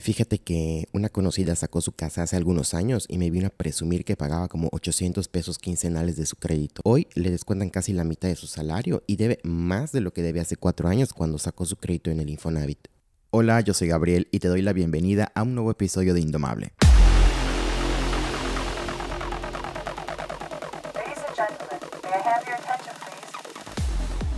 [0.00, 4.06] Fíjate que una conocida sacó su casa hace algunos años y me vino a presumir
[4.06, 6.80] que pagaba como 800 pesos quincenales de su crédito.
[6.86, 10.22] Hoy le descuentan casi la mitad de su salario y debe más de lo que
[10.22, 12.88] debe hace cuatro años cuando sacó su crédito en el Infonavit.
[13.28, 16.72] Hola, yo soy Gabriel y te doy la bienvenida a un nuevo episodio de Indomable.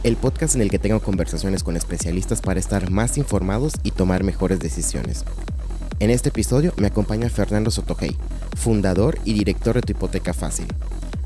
[0.03, 4.25] El podcast en el que tengo conversaciones con especialistas para estar más informados y tomar
[4.25, 5.25] mejores decisiones.
[6.01, 8.16] En este episodio me acompaña Fernando Sotogey,
[8.57, 10.66] fundador y director de Tu Hipoteca Fácil.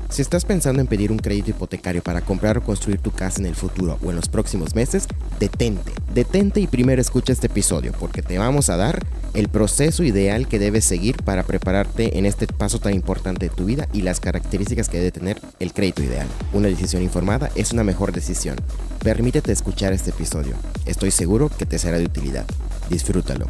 [0.09, 3.45] Si estás pensando en pedir un crédito hipotecario para comprar o construir tu casa en
[3.45, 5.05] el futuro o en los próximos meses,
[5.39, 10.47] detente, detente y primero escucha este episodio porque te vamos a dar el proceso ideal
[10.47, 14.19] que debes seguir para prepararte en este paso tan importante de tu vida y las
[14.19, 16.27] características que debe tener el crédito ideal.
[16.53, 18.55] Una decisión informada es una mejor decisión.
[19.03, 20.55] Permítete escuchar este episodio.
[20.85, 22.45] Estoy seguro que te será de utilidad.
[22.89, 23.45] Disfrútalo.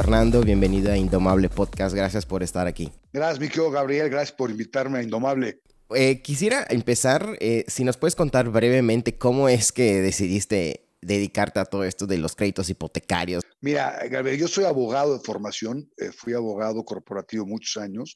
[0.00, 1.94] Fernando, bienvenido a Indomable Podcast.
[1.94, 2.90] Gracias por estar aquí.
[3.12, 4.08] Gracias, mi querido Gabriel.
[4.08, 5.60] Gracias por invitarme a Indomable.
[5.94, 11.66] Eh, quisiera empezar, eh, si nos puedes contar brevemente cómo es que decidiste dedicarte a
[11.66, 13.42] todo esto de los créditos hipotecarios.
[13.60, 18.14] Mira, Gabriel, yo soy abogado de formación, eh, fui abogado corporativo muchos años,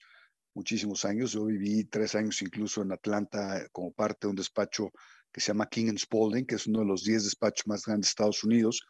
[0.54, 1.32] muchísimos años.
[1.32, 4.90] Yo viví tres años incluso en Atlanta como parte de un despacho
[5.30, 8.08] que se llama King Spalding, que es uno de los diez despachos más grandes de
[8.08, 8.80] Estados Unidos.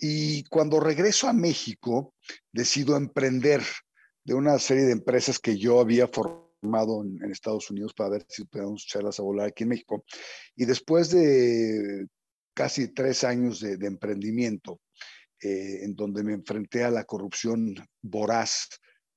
[0.00, 2.14] Y cuando regreso a México,
[2.52, 3.62] decido emprender
[4.24, 8.44] de una serie de empresas que yo había formado en, Estados Unidos para ver si
[8.44, 10.04] podíamos echarlas a volar aquí en México.
[10.54, 12.06] Y después de
[12.54, 14.80] casi tres años de, emprendimiento,
[15.40, 18.68] eh, en donde me enfrenté a la corrupción voraz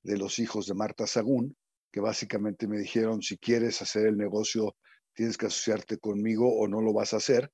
[0.04, 1.56] de los hijos de Marta Sagún,
[1.92, 4.76] que básicamente me dijeron, si quieres hacer el negocio,
[5.14, 7.52] tienes que asociarte conmigo o no lo vas a hacer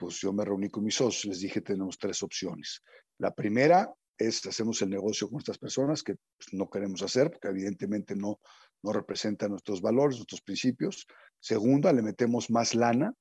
[0.00, 2.82] pues yo me reuní con mis socios, les dije, tenemos tres opciones.
[3.18, 7.48] La primera es, hacemos el negocio con estas personas que pues, no queremos hacer, porque
[7.48, 8.40] evidentemente no,
[8.82, 11.06] no representan nuestros valores, nuestros principios.
[11.38, 13.12] Segunda, le metemos más lana,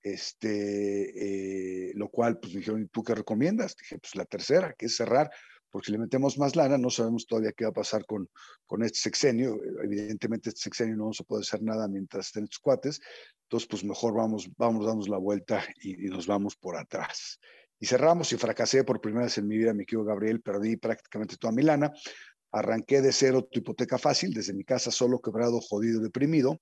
[0.00, 3.74] este, eh, lo cual, pues me dijeron, ¿y tú qué recomiendas?
[3.76, 5.28] Dije, pues la tercera, que es cerrar
[5.70, 8.28] porque si le metemos más lana, no sabemos todavía qué va a pasar con,
[8.66, 9.58] con este sexenio.
[9.82, 13.00] Evidentemente, este sexenio no vamos a poder hacer nada mientras estén estos cuates.
[13.42, 17.38] Entonces, pues mejor vamos, vamos, damos la vuelta y, nos vamos por atrás.
[17.78, 21.36] Y cerramos y fracasé por primera vez en mi vida, mi querido Gabriel, perdí prácticamente
[21.36, 21.92] toda mi lana.
[22.50, 26.60] Arranqué de cero tu hipoteca fácil, desde mi casa solo, quebrado, jodido, deprimido,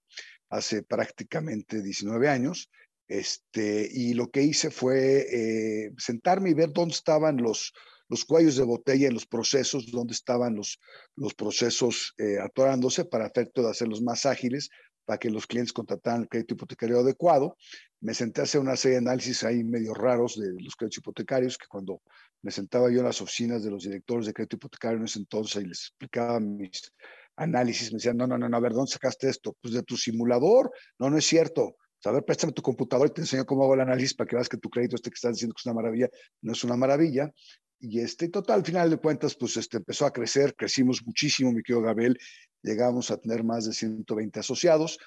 [0.51, 2.71] hace prácticamente 19 años.
[3.09, 7.73] Este, y lo que hice fue eh, sentarme y ver dónde estaban los,
[8.09, 10.79] los cuellos de botella en los procesos, donde estaban los,
[11.17, 14.71] los procesos eh, atorándose para efecto de hacerlos más ágiles,
[15.05, 17.57] para que los clientes contrataran el crédito hipotecario adecuado.
[18.01, 21.57] Me senté a hacer una serie de análisis ahí medio raros de los créditos hipotecarios,
[21.57, 22.03] que cuando
[22.43, 25.63] me sentaba yo en las oficinas de los directores de crédito hipotecario en ese entonces
[25.63, 26.93] y les explicaba mis
[27.37, 29.57] análisis, me decían, no, no, no, no, a ver, ¿dónde sacaste esto?
[29.61, 30.71] Pues de tu simulador.
[30.99, 31.77] No, no es cierto.
[32.05, 34.49] A ver, préstame tu computador y te enseño cómo hago el análisis para que veas
[34.49, 36.09] que tu crédito este que estás diciendo que es una maravilla,
[36.41, 37.33] no es una maravilla.
[37.79, 41.63] Y este, total, al final de cuentas, pues este, empezó a crecer, crecimos muchísimo, mi
[41.63, 42.19] querido Gabriel,
[42.63, 44.99] llegamos a tener más de 120 asociados,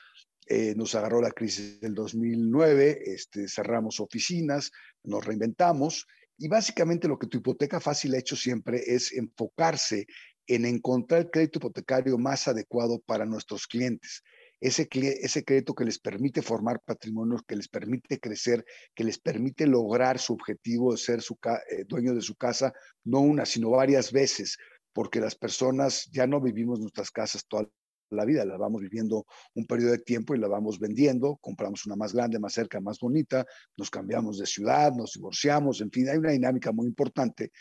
[0.48, 4.72] eh, nos agarró la crisis del 2009, este, cerramos oficinas,
[5.04, 10.08] nos reinventamos y básicamente lo que tu hipoteca fácil ha hecho siempre es enfocarse
[10.48, 14.24] en encontrar el crédito hipotecario más adecuado para nuestros clientes
[14.60, 19.66] ese, ese crédito que les permite formar patrimonio, que les permite crecer, que les permite
[19.66, 21.38] lograr su objetivo de ser su,
[21.70, 22.74] eh, dueño de su casa,
[23.06, 24.58] no una, sino varias veces,
[24.94, 27.70] porque las personas ya no vivimos nuestras casas toda
[28.12, 31.96] la vida, la vamos viviendo un periodo de tiempo y la vamos vendiendo, compramos una
[31.96, 33.46] más grande, más cerca, más bonita,
[33.78, 37.52] nos cambiamos de ciudad, nos divorciamos, en fin, hay una dinámica muy importante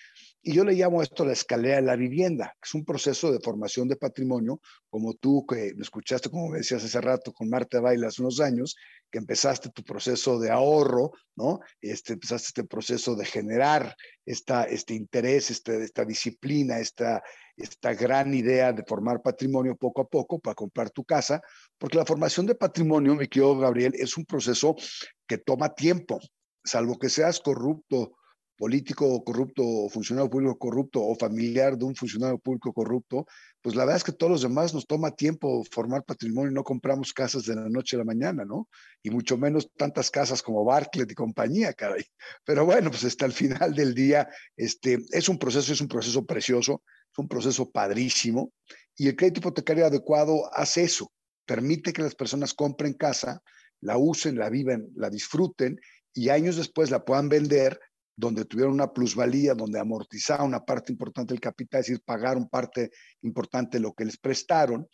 [0.43, 3.41] y yo le llamo esto la escalera de la vivienda, que es un proceso de
[3.41, 7.81] formación de patrimonio, como tú que me escuchaste, como me decías hace rato, con Marta
[7.81, 8.77] Baila hace unos años,
[9.11, 11.61] que empezaste tu proceso de ahorro, ¿no?
[11.81, 17.23] Este, empezaste este proceso de generar esta, este interés, este, esta disciplina, esta,
[17.57, 21.41] esta gran idea de formar patrimonio poco a poco para comprar tu casa,
[21.79, 24.77] porque la formación de patrimonio, mi querido Gabriel, es un proceso
[25.27, 26.21] que toma tiempo,
[26.65, 28.18] salvo que seas corrupto
[28.59, 33.25] político corrupto o funcionario público corrupto o familiar de un funcionario público corrupto,
[33.63, 36.65] pues la verdad es que todos los demás nos toma tiempo formar patrimonio y no
[36.65, 38.69] compramos casas de la noche a la mañana, ¿no?
[39.01, 42.05] Y mucho menos tantas casas como Barclay y compañía, caray.
[42.45, 46.27] Pero bueno, pues hasta el final del día, este, es un proceso, es un proceso
[46.27, 46.83] precioso,
[47.13, 48.53] es un proceso padrísimo
[48.97, 51.13] y el crédito hipotecario adecuado hace eso,
[51.47, 53.41] permite que las personas compren casa,
[53.81, 55.79] la usen, la viven, la disfruten
[56.13, 57.79] y años después la puedan vender
[58.19, 62.91] donde tuvieron una plusvalía, donde amortizaron una parte importante del capital, es decir, pagaron parte
[63.23, 64.89] importante de lo que les prestaron,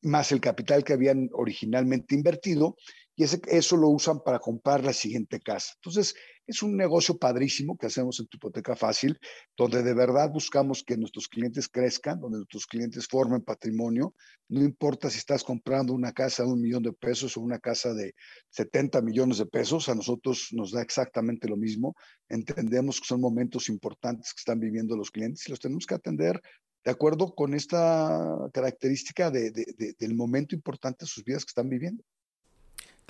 [0.00, 2.76] más el capital que habían originalmente invertido,
[3.14, 5.72] y eso lo usan para comprar la siguiente casa.
[5.76, 6.14] Entonces,
[6.46, 9.18] es un negocio padrísimo que hacemos en tu hipoteca fácil,
[9.56, 14.14] donde de verdad buscamos que nuestros clientes crezcan, donde nuestros clientes formen patrimonio.
[14.48, 17.94] No importa si estás comprando una casa de un millón de pesos o una casa
[17.94, 18.14] de
[18.50, 21.94] 70 millones de pesos, a nosotros nos da exactamente lo mismo.
[22.28, 26.40] Entendemos que son momentos importantes que están viviendo los clientes y los tenemos que atender
[26.84, 32.02] de acuerdo con esta característica del momento importante de sus vidas que están viviendo.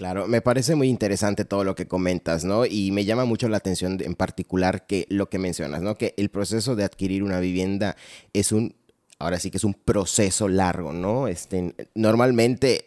[0.02, 2.66] Claro, me parece muy interesante todo lo que comentas, ¿no?
[2.66, 5.96] Y me llama mucho la atención en particular que lo que mencionas, ¿no?
[5.96, 7.94] Que el proceso de adquirir una vivienda
[8.32, 8.74] es un,
[9.20, 11.28] ahora sí que es un proceso largo, ¿no?
[11.28, 12.86] Este, normalmente,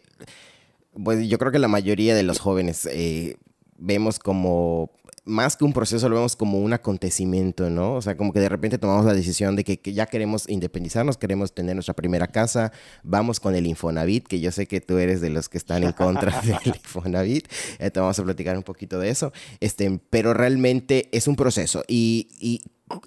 [1.02, 3.38] pues yo creo que la mayoría de los jóvenes eh,
[3.78, 4.90] vemos como
[5.26, 7.94] más que un proceso, lo vemos como un acontecimiento, ¿no?
[7.94, 11.52] O sea, como que de repente tomamos la decisión de que, ya queremos independizarnos, queremos
[11.52, 15.30] tener nuestra primera casa, vamos con el Infonavit, que yo sé que tú eres de
[15.30, 19.10] los que están en contra del Infonavit, eh, te vamos a platicar un poquito de
[19.10, 21.82] eso, este, pero realmente es un proceso.
[21.88, 22.62] Y, y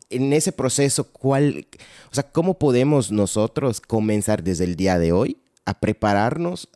[0.09, 1.67] en ese proceso, ¿cuál,
[2.11, 6.67] o sea, cómo podemos nosotros comenzar desde el día de hoy a prepararnos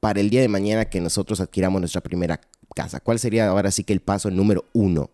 [0.00, 2.40] para el día de mañana que nosotros adquiramos nuestra primera
[2.74, 3.00] casa?
[3.00, 5.10] ¿Cuál sería ahora sí que el paso número uno?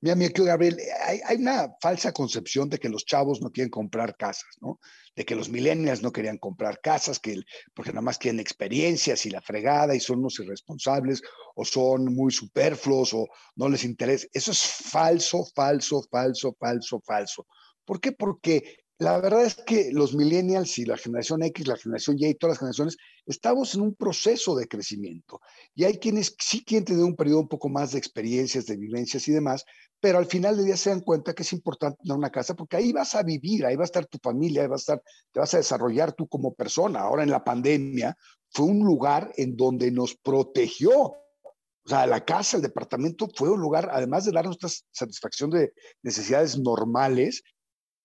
[0.00, 4.16] Mi amigo Gabriel, hay, hay, una falsa concepción de que los chavos no quieren comprar
[4.16, 4.78] casas, ¿no?
[5.16, 7.40] De que los millennials no querían comprar casas, que,
[7.74, 11.20] porque nada más quieren experiencias y la fregada y son unos irresponsables
[11.56, 14.28] o son muy superfluos o no les interesa.
[14.32, 17.46] Eso es falso, falso, falso, falso, falso.
[17.84, 18.12] ¿Por qué?
[18.12, 22.34] Porque la verdad es que los millennials y la generación X, la generación Y y
[22.34, 22.96] todas las generaciones,
[23.28, 25.40] estamos en un proceso de crecimiento.
[25.74, 29.28] Y hay quienes sí quieren tener un periodo un poco más de experiencias, de vivencias
[29.28, 29.64] y demás,
[30.00, 32.76] pero al final del día se dan cuenta que es importante tener una casa porque
[32.76, 35.02] ahí vas a vivir, ahí va a estar tu familia, ahí va a estar,
[35.32, 37.00] te vas a desarrollar tú como persona.
[37.00, 38.16] Ahora en la pandemia
[38.50, 40.90] fue un lugar en donde nos protegió.
[40.92, 45.72] O sea, la casa, el departamento fue un lugar, además de darnos esta satisfacción de
[46.02, 47.42] necesidades normales,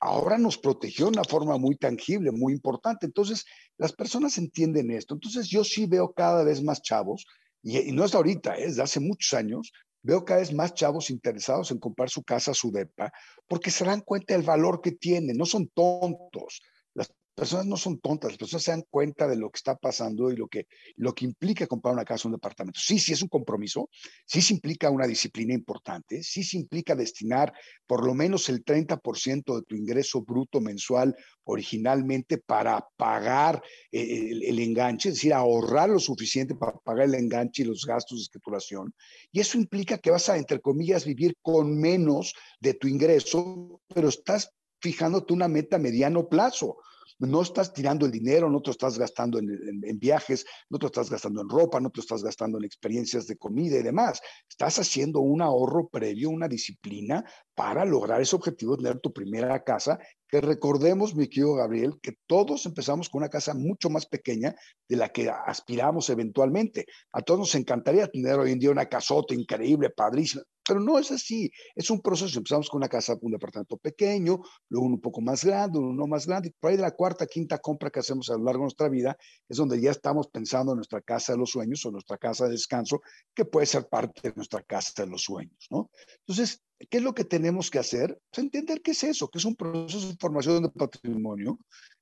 [0.04, 3.06] ahora nos protegió de una forma muy tangible, muy importante.
[3.06, 3.46] Entonces,
[3.78, 5.14] las personas entienden esto.
[5.14, 7.26] Entonces, yo sí veo cada vez más chavos,
[7.62, 9.72] y, no es ahorita, es de hace muchos años,
[10.02, 13.14] veo cada vez más chavos interesados en comprar su casa, su depa,
[13.48, 16.62] porque se dan cuenta del valor que tiene, no son tontos.
[16.94, 20.32] Las personas no son tontas, las personas se dan cuenta de lo que está pasando
[20.32, 22.80] y lo que, lo que implica comprar una casa o un departamento.
[22.80, 23.90] Sí, sí es un compromiso,
[24.26, 27.54] sí se implica una disciplina importante, sí se implica destinar
[27.88, 31.16] por lo menos el 30% de tu ingreso bruto mensual
[31.46, 37.16] originalmente para pagar eh, el, el, enganche, es decir, ahorrar lo suficiente para pagar el
[37.16, 38.94] enganche y los gastos de escrituración.
[39.32, 44.08] Y eso implica que vas a, entre comillas, vivir con menos de tu ingreso, pero
[44.08, 46.78] estás fijándote una meta a mediano plazo
[47.20, 51.42] no estás tirando el dinero, no te estás gastando en, viajes, no te estás gastando
[51.42, 54.22] en ropa, no te estás gastando en experiencias de comida y demás.
[54.50, 57.24] Estás haciendo un ahorro previo, una disciplina
[57.56, 62.14] para lograr ese objetivo de tener tu primera casa que recordemos, mi querido Gabriel, que
[62.26, 64.56] todos empezamos con una casa mucho más pequeña
[64.90, 66.88] de la que aspiramos eventualmente.
[67.12, 71.12] A todos nos encantaría tener hoy en día una casota increíble, padrísima, pero no es
[71.12, 71.52] así.
[71.76, 72.38] Es un proceso.
[72.38, 76.28] Empezamos con una casa, un departamento pequeño, luego uno un poco más grande, uno más
[76.28, 78.66] grande, y por ahí de la cuarta, quinta compra que hacemos a lo largo de
[78.66, 79.18] nuestra vida
[79.48, 82.52] es donde ya estamos pensando en nuestra casa de los sueños o nuestra casa de
[82.52, 83.02] descanso,
[83.34, 85.90] que puede ser parte de nuestra casa de los sueños, ¿no?
[86.26, 88.20] Entonces, ¿Qué es lo que tenemos que hacer?
[88.30, 91.60] Pues entender qué es eso, que es un proceso de formación de patrimonio,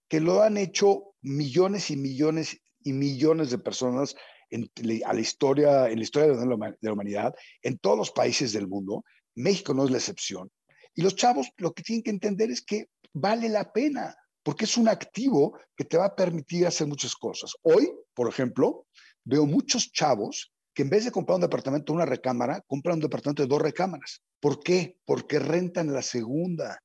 [0.07, 4.15] que lo han hecho millones y millones y millones de personas
[4.51, 4.69] en,
[5.05, 6.45] a la historia, en la historia de
[6.81, 9.03] la humanidad, en todos los países del mundo.
[9.35, 10.51] México no es la excepción.
[10.93, 14.77] Y los chavos lo que tienen que entender es que vale la pena, porque es
[14.77, 17.53] un activo que te va a permitir hacer muchas cosas.
[17.63, 18.85] Hoy, por ejemplo,
[19.23, 23.01] veo muchos chavos que en vez de comprar un departamento de una recámara, compran un
[23.01, 24.21] departamento de dos recámaras.
[24.39, 24.97] ¿Por qué?
[25.05, 26.79] Porque rentan la segunda.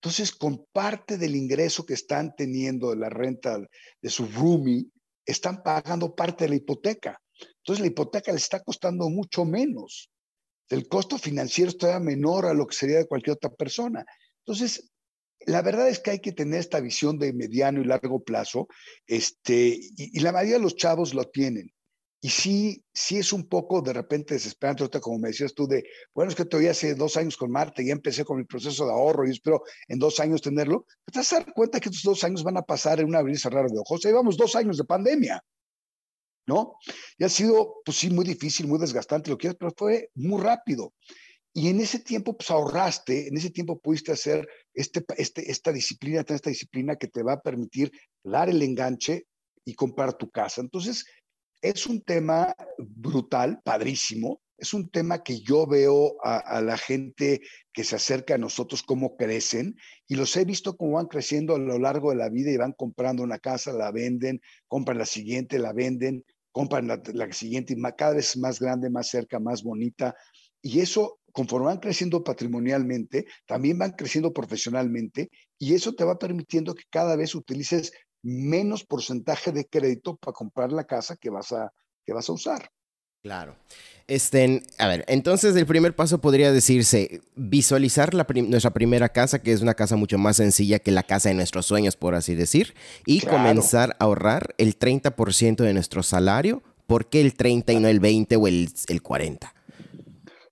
[0.00, 3.58] Entonces, con parte del ingreso que están teniendo de la renta
[4.00, 4.86] de su roomie,
[5.26, 7.20] están pagando parte de la hipoteca.
[7.58, 10.10] Entonces, la hipoteca les está costando mucho menos.
[10.68, 14.04] El costo financiero está menor a lo que sería de cualquier otra persona.
[14.44, 14.90] Entonces,
[15.40, 18.68] la verdad es que hay que tener esta visión de mediano y largo plazo,
[19.06, 21.72] este, y, y la mayoría de los chavos lo tienen.
[22.20, 26.30] Y sí, sí es un poco de repente desesperante, como me decías tú, de, bueno,
[26.30, 29.26] es que todavía hace dos años con Marte, ya empecé con mi proceso de ahorro
[29.26, 30.86] y espero en dos años tenerlo.
[31.04, 33.36] Te vas a dar cuenta que estos dos años van a pasar en un abrir
[33.36, 34.04] y cerrar de ojos.
[34.04, 35.42] Ahí vamos dos años de pandemia.
[36.46, 36.76] ¿no?
[37.18, 40.94] Y ha sido, pues sí, muy difícil, muy desgastante, lo quieras, pero fue muy rápido.
[41.52, 46.20] Y en ese tiempo, pues ahorraste, en ese tiempo pudiste hacer este, este, esta disciplina,
[46.20, 47.90] esta disciplina que te va a permitir
[48.22, 49.26] dar el enganche
[49.64, 50.60] y comprar tu casa.
[50.60, 51.06] Entonces,
[51.60, 54.40] es un tema brutal, padrísimo.
[54.58, 57.42] Es un tema que yo veo a, la gente
[57.74, 59.76] que se acerca a nosotros, cómo crecen,
[60.08, 62.72] y los he visto cómo van creciendo a lo largo de la vida y van
[62.72, 67.82] comprando una casa, la venden, compran la siguiente, la venden, compran la, la siguiente, y
[67.98, 70.14] cada vez más grande, más cerca, más bonita.
[70.62, 76.74] Y eso conforme van creciendo patrimonialmente, también van creciendo profesionalmente y eso te va permitiendo
[76.74, 77.92] que cada vez utilices
[78.26, 81.72] menos porcentaje de crédito para comprar la casa que vas a,
[82.04, 82.70] que vas a usar.
[83.22, 83.56] Claro.
[84.08, 89.62] Este, a ver, entonces el primer paso podría decirse visualizar nuestra primera casa, que es
[89.62, 93.20] una casa mucho más sencilla que la casa de nuestros sueños, por así decir, y
[93.20, 96.62] comenzar a ahorrar el 30% de nuestro salario.
[96.86, 99.54] ¿Por qué el 30 y no el 20 o el, el 40?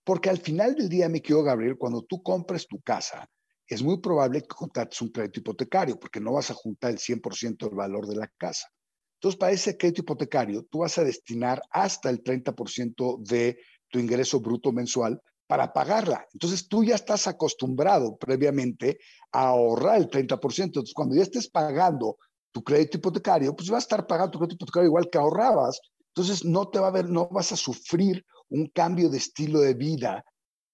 [0.03, 3.29] Porque al final del día, mi querido Gabriel, cuando tú compres tu casa,
[3.67, 7.67] es muy probable que contrates un crédito hipotecario, porque no vas a juntar el 100%
[7.67, 8.69] del valor de la casa.
[9.15, 14.41] Entonces, para ese crédito hipotecario, tú vas a destinar hasta el 30% de tu ingreso
[14.41, 16.27] bruto mensual para pagarla.
[16.33, 18.99] Entonces, tú ya estás acostumbrado previamente
[19.33, 20.65] a ahorrar el 30%.
[20.65, 22.19] Entonces, cuando ya estés pagando
[22.53, 25.81] tu crédito hipotecario, pues vas a estar pagando tu crédito hipotecario igual que ahorrabas.
[26.09, 29.75] Entonces, no te va a ver, no vas a sufrir un cambio de estilo de
[29.75, 30.23] vida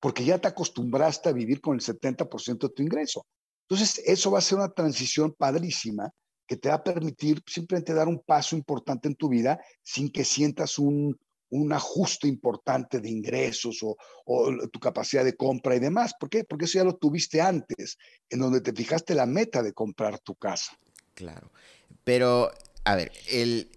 [0.01, 3.27] porque ya te acostumbraste a vivir con el 70% de tu ingreso.
[3.69, 6.11] Entonces, eso va a ser una transición padrísima
[6.47, 10.25] que te va a permitir simplemente dar un paso importante en tu vida sin que
[10.25, 11.17] sientas un,
[11.73, 16.15] ajuste importante de ingresos o, o, tu capacidad de compra y demás.
[16.19, 16.45] ¿Por qué?
[16.45, 20.35] Porque eso ya lo tuviste antes, en donde te fijaste la meta de comprar tu
[20.35, 20.73] casa.
[21.15, 21.51] Claro.
[22.05, 22.51] Pero,
[22.85, 23.71] a ver, el,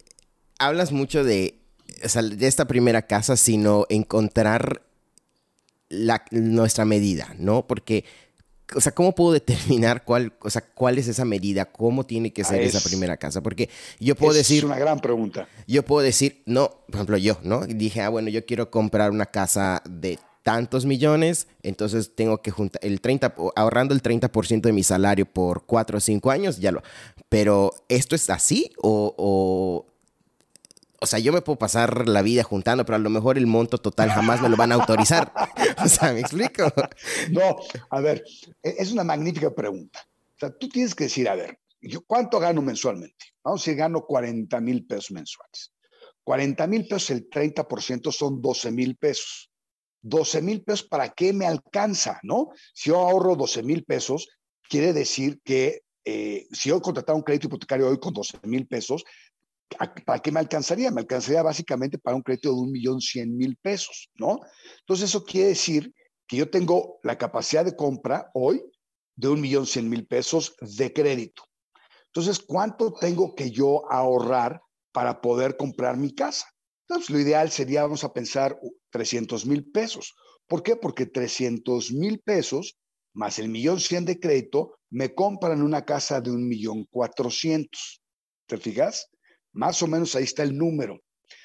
[0.59, 4.81] hablas mucho de de esta primera casa, sino encontrar
[5.93, 7.65] la, nuestra medida, ¿no?
[7.67, 8.05] Porque,
[8.75, 11.65] o sea, ¿cómo puedo determinar cuál, o sea, cuál es esa medida?
[11.65, 13.41] ¿Cómo tiene que ser esa primera casa?
[13.41, 13.69] Porque
[13.99, 14.59] yo puedo decir...
[14.59, 15.47] Es una gran pregunta.
[15.67, 17.65] Yo puedo decir, no, por ejemplo, yo, ¿no?
[17.65, 22.81] Dije, ah, bueno, yo quiero comprar una casa de tantos millones, entonces tengo que juntar
[22.83, 26.83] el 30, ahorrando el 30% de mi salario por 4 o 5 años, ya lo...
[27.29, 29.92] Pero, ¿esto es así o o
[31.05, 34.09] sea, yo me puedo pasar la vida juntando, pero a lo mejor el monto total
[34.09, 35.33] jamás me lo van a autorizar.
[35.83, 36.71] o sea, ¿me explico?
[37.31, 37.55] No,
[37.89, 38.23] a ver,
[38.61, 39.99] e, es una magnífica pregunta.
[40.35, 43.25] O sea, tú tienes que decir, a ver, ¿yo cuánto gano mensualmente?
[43.43, 45.73] Vamos a decir, gano 40 mil pesos mensuales.
[46.23, 49.51] 40 mil pesos, el 30% son 12 mil pesos.
[50.01, 52.19] 12 mil pesos, ¿para qué me alcanza?
[52.23, 52.49] ¿No?
[52.73, 54.29] Si yo ahorro 12 mil pesos,
[54.69, 59.03] quiere decir que eh, si yo contratara un crédito hipotecario hoy con 12 mil pesos,
[60.05, 60.91] ¿para qué me alcanzaría?
[60.91, 64.39] Me alcanzaría básicamente para un crédito de un millón cien mil pesos, ¿no?
[64.79, 65.93] Entonces eso quiere decir
[66.27, 68.63] que yo tengo la capacidad de compra hoy
[69.15, 71.43] de un millón cien mil pesos de crédito.
[72.07, 76.45] Entonces, ¿cuánto tengo que yo ahorrar para poder comprar mi casa?
[76.87, 78.59] Entonces, lo ideal sería, vamos a pensar,
[78.91, 80.13] 300 mil pesos.
[80.47, 80.75] ¿Por qué?
[80.75, 82.77] Porque 300 mil pesos
[83.15, 88.03] más el millón cien de crédito me compran una casa de un millón cuatrocientos.
[88.47, 89.09] ¿Te fijas?
[89.53, 90.99] Más o menos ahí está el número.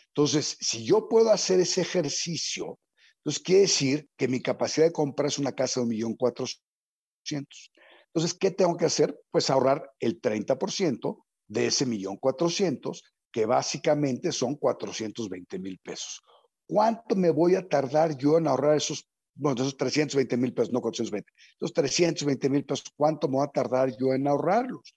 [0.09, 2.79] Entonces, si yo puedo hacer ese ejercicio,
[3.19, 7.71] entonces quiere decir que mi capacidad de compra es una casa de un millón cuatrocientos.
[8.07, 9.17] Entonces, ¿qué tengo que hacer?
[9.31, 16.21] Pues ahorrar el 30% de ese millón cuatrocientos, que básicamente son 420 mil pesos.
[16.67, 20.81] ¿Cuánto me voy a tardar yo en ahorrar esos, bueno, esos 320 mil pesos, no
[20.81, 24.95] 420, esos 320 mil pesos, ¿cuánto me voy a tardar yo en ahorrarlos?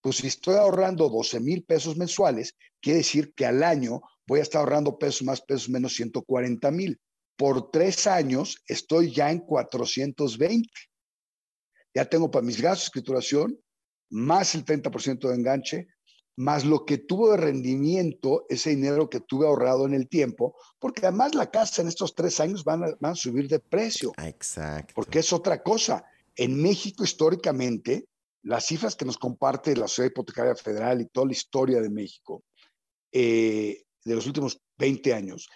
[0.00, 4.42] Pues si estoy ahorrando 12 mil pesos mensuales, quiere decir que al año voy a
[4.42, 7.00] estar ahorrando pesos más, pesos menos 140 mil.
[7.36, 10.68] Por tres años estoy ya en 420.
[11.94, 13.58] Ya tengo para mis gastos de escrituración,
[14.10, 15.88] más el 30% de enganche,
[16.36, 21.06] más lo que tuvo de rendimiento, ese dinero que tuve ahorrado en el tiempo, porque
[21.06, 24.12] además la casa en estos tres años van a, van a subir de precio.
[24.24, 24.92] Exacto.
[24.94, 26.04] Porque es otra cosa.
[26.36, 28.06] En México históricamente,
[28.42, 32.42] las cifras que nos comparte la Sociedad Hipotecaria Federal y toda la historia de México
[33.12, 35.48] eh, de los últimos 20 años,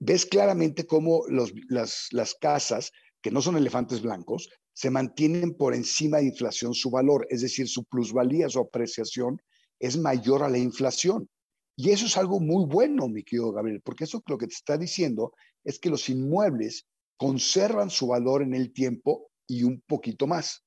[0.00, 2.90] ves claramente cómo las, las casas,
[3.22, 7.68] que no son elefantes blancos, se mantienen por encima de inflación su valor, es decir,
[7.68, 9.40] su plusvalía, su apreciación
[9.78, 11.28] es mayor a la inflación.
[11.76, 14.76] Y eso es algo muy bueno, mi querido Gabriel, porque eso lo que te está
[14.76, 15.32] diciendo
[15.64, 16.86] es que los inmuebles
[17.16, 20.64] conservan su valor en el tiempo y un poquito más.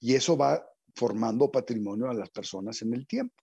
[0.00, 0.64] Y eso va
[0.96, 3.34] formando patrimonio a las personas en el tiempo.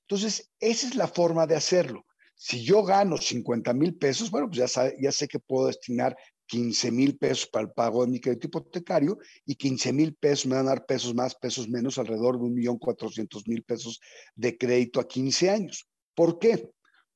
[0.00, 2.06] Entonces, esa es la forma de hacerlo.
[2.34, 6.16] Si yo gano 50 mil pesos, bueno, pues ya, ya sé que puedo destinar
[6.46, 10.56] 15 mil pesos para el pago de mi crédito hipotecario y 15 mil pesos me
[10.56, 14.00] van a dar pesos más, pesos menos, alrededor de un millón cuatrocientos mil pesos
[14.34, 15.86] de crédito a 15 años.
[16.14, 16.70] ¿Por qué?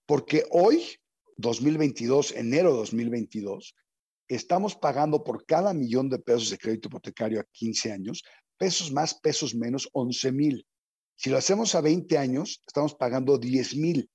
[0.07, 0.83] Porque hoy,
[1.37, 3.75] 2022, enero de 2022,
[4.28, 8.23] estamos pagando por cada millón de pesos de crédito hipotecario a 15 años,
[8.58, 10.66] pesos más, pesos menos, 11 mil.
[11.16, 14.10] Si lo hacemos a 20 años, estamos pagando 10 mil.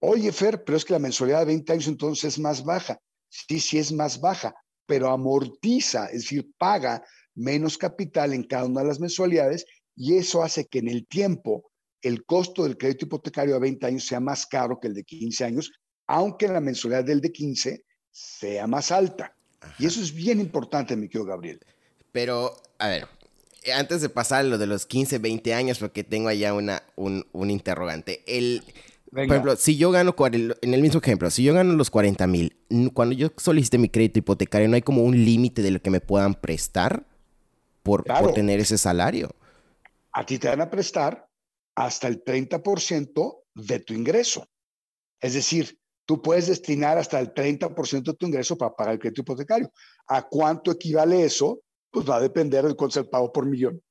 [0.00, 2.98] Oye, Fer, pero es que la mensualidad de 20 años entonces es más baja.
[3.28, 4.54] Sí, sí es más baja,
[4.86, 10.42] pero amortiza, es decir, paga menos capital en cada una de las mensualidades y eso
[10.42, 11.70] hace que en el tiempo
[12.02, 15.44] el costo del crédito hipotecario a 20 años sea más caro que el de 15
[15.44, 15.70] años,
[16.06, 19.36] aunque la mensualidad del de 15 sea más alta.
[19.78, 21.60] Y eso es bien importante, mi querido Gabriel.
[22.12, 23.06] Pero, a ver,
[23.74, 27.50] antes de pasar lo de los 15, 20 años, porque tengo allá una, un, un
[27.50, 28.22] interrogante.
[28.26, 28.62] El,
[29.10, 32.56] por ejemplo, si yo gano, en el mismo ejemplo, si yo gano los 40 mil,
[32.94, 36.00] cuando yo solicite mi crédito hipotecario, ¿no hay como un límite de lo que me
[36.00, 37.04] puedan prestar
[37.82, 39.34] por, por tener ese salario?
[40.12, 41.28] A ti te van a prestar
[41.74, 44.46] hasta el 30% de tu ingreso.
[45.20, 49.22] Es decir, tú puedes destinar hasta el 30% de tu ingreso para pagar el crédito
[49.22, 49.72] hipotecario.
[50.06, 51.60] ¿A cuánto equivale eso?
[51.90, 53.82] Pues va a depender del cuánto el pago por millón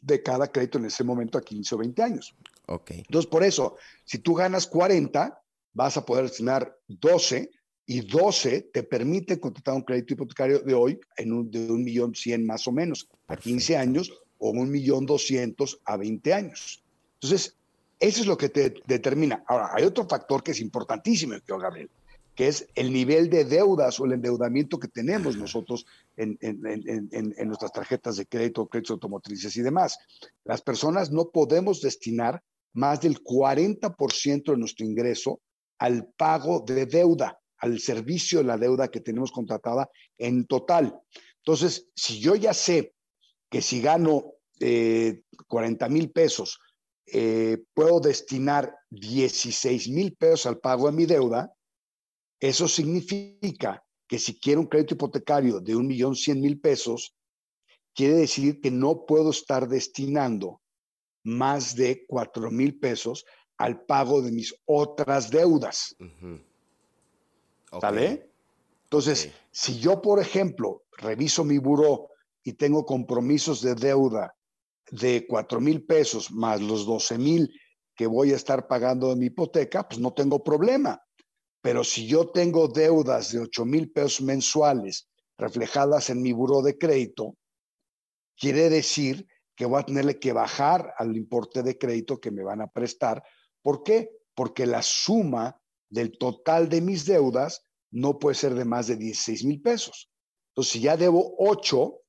[0.00, 2.34] de cada crédito en ese momento a 15 o 20 años.
[2.66, 2.92] Ok.
[2.92, 5.42] Entonces, por eso, si tú ganas 40,
[5.72, 7.50] vas a poder destinar 12
[7.86, 12.14] y 12 te permite contratar un crédito hipotecario de hoy en un, de un millón
[12.14, 16.82] cien más o menos a 15 años o un millón doscientos a 20 años.
[17.14, 17.56] Entonces,
[17.98, 19.42] eso es lo que te determina.
[19.46, 21.90] Ahora, hay otro factor que es importantísimo, Gabriel,
[22.36, 25.86] que es el nivel de deudas o el endeudamiento que tenemos nosotros
[26.18, 26.38] en,
[27.46, 29.98] nuestras tarjetas de crédito, créditos automotrices y demás.
[30.44, 32.42] Las personas no podemos destinar
[32.74, 35.40] más del 40% de nuestro ingreso
[35.78, 39.88] al pago de deuda, al servicio de la deuda que tenemos contratada
[40.18, 40.94] en total.
[41.38, 42.92] Entonces, si yo ya sé
[43.48, 46.60] que si gano 40 eh, mil pesos,
[47.06, 51.50] eh, puedo destinar 16 mil pesos al pago de mi deuda,
[52.40, 57.14] eso significa que si quiero un crédito hipotecario de un millón cien mil pesos,
[57.94, 60.60] quiere decir que no puedo estar destinando
[61.24, 63.24] más de cuatro mil pesos
[63.56, 65.96] al pago de mis otras deudas.
[67.80, 68.30] ¿Sale?
[68.84, 72.10] Entonces, si yo, por ejemplo, reviso mi buró
[72.44, 74.36] y tengo compromisos de deuda
[74.90, 77.60] de cuatro mil pesos más los 12 mil
[77.96, 81.02] que voy a estar pagando de mi hipoteca, pues no tengo problema.
[81.66, 86.78] Pero si yo tengo deudas de 8 mil pesos mensuales reflejadas en mi buro de
[86.78, 87.36] crédito,
[88.38, 89.26] quiere decir
[89.56, 93.20] que voy a tenerle que bajar al importe de crédito que me van a prestar.
[93.62, 94.10] ¿Por qué?
[94.36, 99.44] Porque la suma del total de mis deudas no puede ser de más de 16
[99.44, 100.08] mil pesos.
[100.50, 102.00] Entonces, si ya debo 8,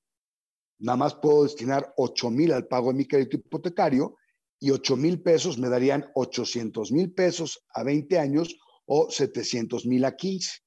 [0.82, 4.17] nada más puedo destinar 8 mil al pago de mi crédito hipotecario
[4.60, 8.56] y 8 mil pesos me darían 800 mil pesos a 20 años
[8.88, 10.60] o 700 mil a 15.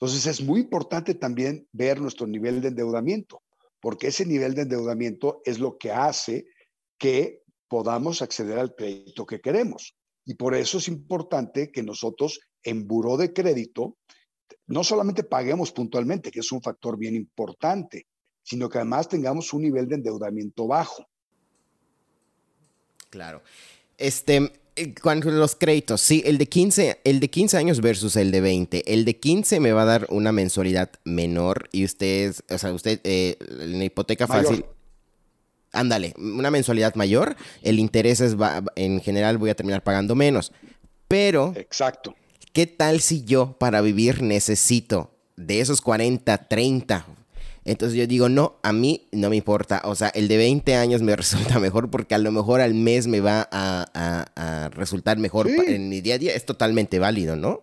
[0.00, 3.42] Entonces es muy importante también ver nuestro nivel de endeudamiento,
[3.80, 6.46] porque ese nivel de endeudamiento es lo que hace
[6.98, 9.94] que podamos acceder al crédito que queremos.
[10.24, 13.98] Y por eso es importante que nosotros en buró de crédito
[14.66, 18.06] no solamente paguemos puntualmente, que es un factor bien importante,
[18.42, 21.06] sino que además tengamos un nivel de endeudamiento bajo.
[23.10, 23.42] Claro.
[23.96, 24.52] Este,
[25.02, 28.92] cuando los créditos, sí, el de 15, el de 15 años versus el de 20.
[28.92, 33.00] El de 15 me va a dar una mensualidad menor y usted, o sea, usted,
[33.04, 34.64] eh, en la hipoteca fácil.
[35.72, 38.36] Ándale, una mensualidad mayor, el interés es,
[38.76, 40.52] en general voy a terminar pagando menos.
[41.08, 41.52] Pero.
[41.56, 42.14] Exacto.
[42.52, 47.06] ¿Qué tal si yo para vivir necesito de esos 40, 30,
[47.64, 49.82] entonces yo digo, no, a mí no me importa.
[49.84, 53.06] O sea, el de 20 años me resulta mejor porque a lo mejor al mes
[53.06, 56.34] me va a, resultar mejor en mi día a día.
[56.34, 57.62] Es totalmente válido, ¿no?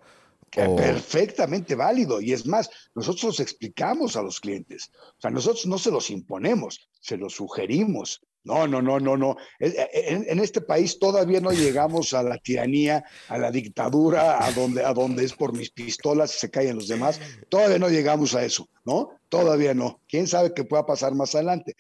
[0.49, 2.19] Perfectamente válido.
[2.19, 4.91] Y es más, nosotros explicamos a los clientes.
[5.17, 8.21] O sea, nosotros no se los imponemos, se los sugerimos.
[8.43, 9.37] No, no, no, no, no.
[9.59, 14.93] En, este país todavía no llegamos a la tiranía, a la dictadura, a donde, a
[14.93, 17.19] donde es por mis pistolas y se caen los demás.
[17.49, 19.20] Todavía no llegamos a eso, ¿no?
[19.31, 20.01] Todavía no.
[20.09, 21.77] ¿Quién sabe qué pueda pasar más adelante?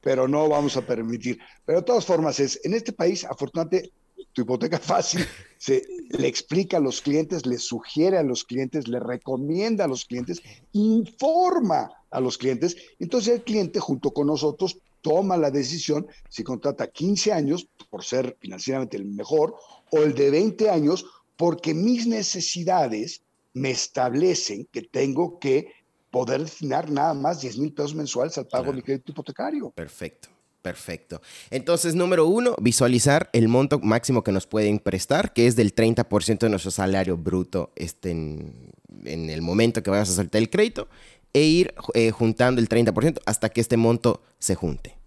[0.00, 1.38] Pero, no vamos a permitir.
[1.66, 3.92] Pero de todas formas, es, en este país, afortunadamente,
[4.32, 5.26] tu hipoteca fácil
[5.58, 10.06] se le explica a los clientes, le sugiere a los clientes, le recomienda a los
[10.06, 10.40] clientes,
[10.72, 12.74] informa a los clientes.
[12.98, 18.38] Entonces el cliente junto con nosotros toma la decisión si contrata 15 años por ser
[18.40, 19.56] financieramente el mejor
[19.90, 21.04] o el de 20 años
[21.36, 25.79] porque mis necesidades me establecen que tengo que
[26.10, 29.70] poder destinar nada más 10 mil pesos mensuales al pago de mi crédito hipotecario.
[29.70, 30.28] Perfecto.
[30.62, 31.22] Perfecto.
[31.50, 36.38] Entonces, número uno, visualizar el monto máximo que nos pueden prestar, que es del 30%
[36.38, 38.70] de nuestro salario bruto este, en,
[39.04, 40.88] el momento que vayamos a soltar el crédito,
[41.32, 44.98] e ir eh, juntando el 30% hasta que este monto se junte.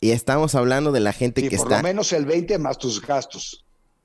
[0.00, 1.68] Y estamos hablando de la gente que por está...
[1.68, 3.63] Por lo menos el 20 más tus gastos.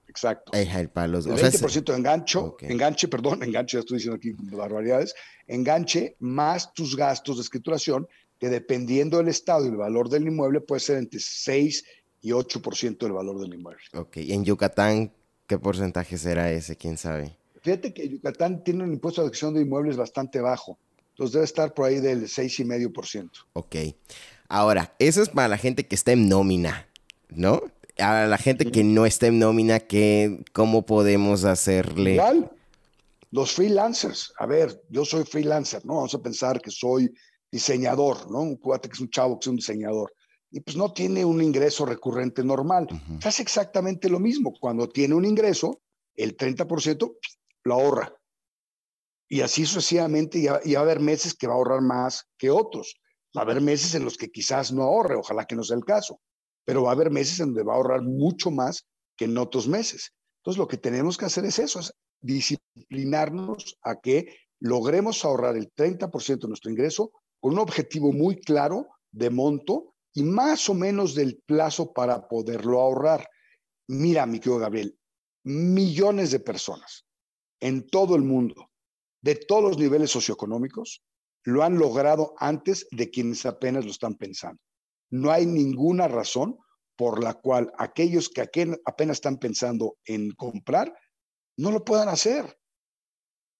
[0.09, 0.51] Exacto.
[0.53, 5.13] el, para los, el 20% de engancho, enganche, perdón, enganche, ya estoy diciendo aquí barbaridades,
[5.47, 8.07] enganche más tus gastos de escrituración,
[8.39, 11.85] que dependiendo del estado y el valor del inmueble puede ser entre 6
[12.21, 13.83] y 8% del valor del inmueble.
[13.93, 15.13] Ok, ¿y en Yucatán
[15.45, 16.75] qué porcentaje será ese?
[16.75, 17.37] ¿Quién sabe?
[17.61, 20.79] Fíjate que Yucatán tiene un impuesto de adquisición de inmuebles bastante bajo,
[21.11, 23.29] entonces debe estar por ahí del 6,5%.
[23.53, 23.75] Ok,
[24.47, 26.87] ahora, eso es para la gente que está en nómina,
[27.29, 27.61] ¿no?
[27.99, 32.13] A la gente que no está en nómina, ¿qué, ¿cómo podemos hacerle?
[32.13, 32.51] Igual,
[33.31, 34.33] los freelancers.
[34.39, 35.95] A ver, yo soy freelancer, ¿no?
[35.95, 37.13] Vamos a pensar que soy
[37.51, 38.39] diseñador, ¿no?
[38.41, 40.13] Un cuate que es un chavo que es un diseñador.
[40.51, 42.87] Y pues no tiene un ingreso recurrente normal.
[43.23, 44.53] Hace exactamente lo mismo.
[44.59, 45.81] Cuando tiene un ingreso,
[46.15, 47.17] el 30%
[47.65, 48.15] lo ahorra.
[49.27, 52.99] Y así sucesivamente, y va a haber meses que va a ahorrar más que otros.
[53.37, 55.85] Va a haber meses en los que quizás no ahorre, ojalá que no sea el
[55.85, 56.19] caso
[56.69, 58.85] pero va a haber meses en donde va a ahorrar mucho más
[59.17, 60.13] que en otros meses.
[60.37, 65.73] Entonces, lo que tenemos que hacer es eso, es disciplinarnos a que logremos ahorrar el
[65.73, 71.15] 30% de nuestro ingreso con un objetivo muy claro de monto y más o menos
[71.15, 73.27] del plazo para poderlo ahorrar.
[73.87, 74.95] Mira, mi querido Gabriel,
[75.45, 77.03] millones de personas
[77.59, 78.69] en todo el mundo,
[79.23, 81.01] de todos los niveles socioeconómicos,
[81.45, 84.61] lo han logrado antes de quienes apenas lo están pensando
[85.09, 86.57] no hay ninguna razón
[86.95, 88.41] por la cual aquellos que
[88.85, 90.93] apenas están pensando en comprar
[91.57, 92.57] no lo puedan hacer.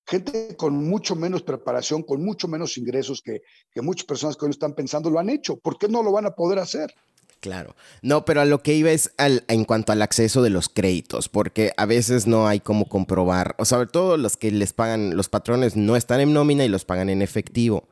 [0.06, 3.42] Gente con mucho menos preparación, con mucho menos ingresos que,
[3.82, 5.58] muchas personas que hoy están pensando lo han hecho.
[5.58, 6.94] ¿Por qué no lo van a poder hacer?
[7.40, 7.76] Claro.
[8.02, 11.72] No, pero a lo que iba es en cuanto al acceso de los créditos, porque
[11.78, 15.78] a veces no hay cómo comprobar, o sobre todo los que les pagan, los patrones
[15.78, 17.88] no están en nómina y los pagan en efectivo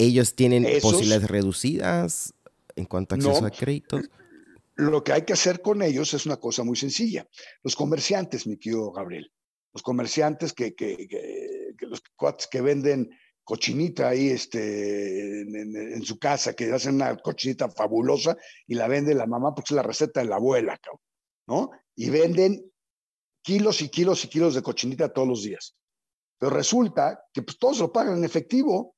[0.00, 2.34] ellos tienen posibilidades reducidas
[2.76, 4.08] en cuanto a acceso a créditos.
[4.76, 7.28] Lo que hay que hacer con ellos es una cosa muy sencilla.
[7.62, 9.30] Los comerciantes, mi querido Gabriel,
[9.74, 13.10] los comerciantes que, que, los cuates que venden
[13.44, 18.36] cochinita ahí este, en, su casa, que hacen una cochinita fabulosa
[18.66, 20.80] y la vende la mamá porque es la receta de la abuela,
[21.46, 21.70] ¿no?
[21.96, 22.64] Y venden
[23.42, 25.76] kilos y kilos y kilos de cochinita todos los días.
[26.38, 28.96] Pero resulta que pues todos lo pagan en efectivo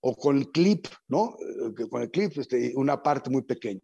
[0.00, 1.36] o con el clip, ¿no?
[1.78, 3.82] Eh, con el clip, este, una parte muy pequeña.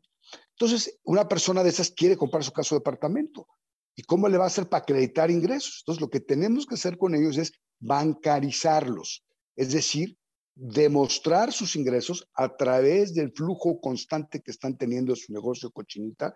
[0.50, 3.46] Entonces, una persona de esas quiere comprar su casa o departamento.
[3.94, 5.82] ¿Y cómo le va a hacer para acreditar ingresos?
[5.82, 9.24] Entonces, lo que tenemos que hacer con ellos es bancarizarlos,
[9.54, 10.16] es decir,
[10.54, 16.34] demostrar sus ingresos a través del flujo constante que están teniendo en su negocio cochinita,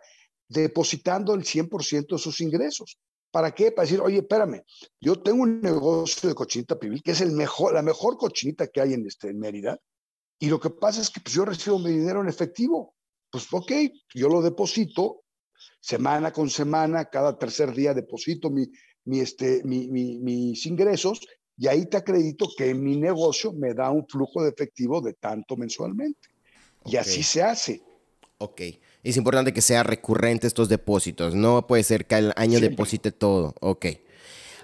[0.48, 2.98] depositando el 100% de sus ingresos.
[3.30, 3.70] ¿Para qué?
[3.70, 4.62] Para decir, oye, espérame,
[5.00, 8.80] yo tengo un negocio de cochinita pibil, que es el mejor, la mejor cochinita que
[8.80, 9.78] hay en, este, en Mérida,
[10.38, 12.94] y lo que pasa es que pues, yo recibo mi dinero en efectivo.
[13.30, 13.72] Pues ok,
[14.14, 15.22] yo lo deposito
[15.80, 18.66] semana con semana, cada tercer día deposito mi,
[19.04, 21.20] mi, este, mi, mis ingresos
[21.56, 25.58] y ahí te acredito que mi negocio me da un flujo de efectivo de tanto
[25.58, 26.30] mensualmente.
[26.86, 27.82] Y así se hace.
[28.38, 28.62] Ok.
[29.02, 31.34] Es importante que sea recurrente estos depósitos.
[31.34, 33.54] No puede ser que al año deposite todo.
[33.60, 33.86] Ok.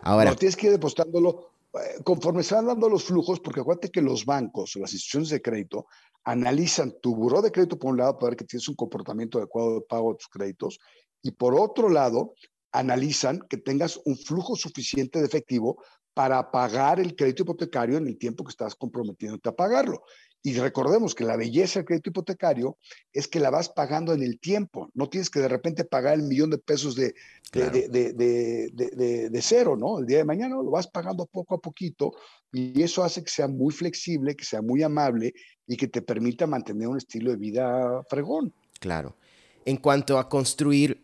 [0.02, 0.30] Ahora.
[0.30, 4.02] No, tienes que ir depositándolo eh, conforme se van dando los flujos, porque acuérdate que
[4.02, 5.86] los bancos o las instituciones de crédito
[6.24, 9.74] analizan tu buró de crédito por un lado para ver que tienes un comportamiento adecuado
[9.74, 10.78] de pago de tus créditos
[11.22, 12.34] y por otro lado
[12.72, 15.82] analizan que tengas un flujo suficiente de efectivo
[16.14, 20.02] para pagar el crédito hipotecario en el tiempo que estás comprometiéndote a pagarlo.
[20.46, 22.78] Y recordemos que la belleza del crédito hipotecario
[23.12, 24.88] es que la vas pagando en el tiempo.
[24.94, 27.16] No tienes que de repente pagar el millón de pesos de,
[27.52, 29.98] de, cero, ¿no?
[29.98, 32.12] El día de mañana lo vas pagando poco a poquito
[32.52, 35.34] y eso hace que sea muy flexible, que sea muy amable
[35.66, 38.54] y que te permita mantener un estilo de vida fregón.
[38.78, 39.16] Claro.
[39.64, 41.02] En cuanto a construir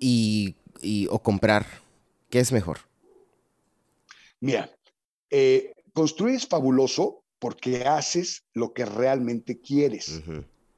[0.00, 0.56] y,
[1.10, 1.64] o comprar,
[2.28, 2.78] ¿qué es mejor?
[4.40, 4.68] Mira,
[5.30, 10.22] eh, construir es fabuloso porque haces lo que realmente quieres,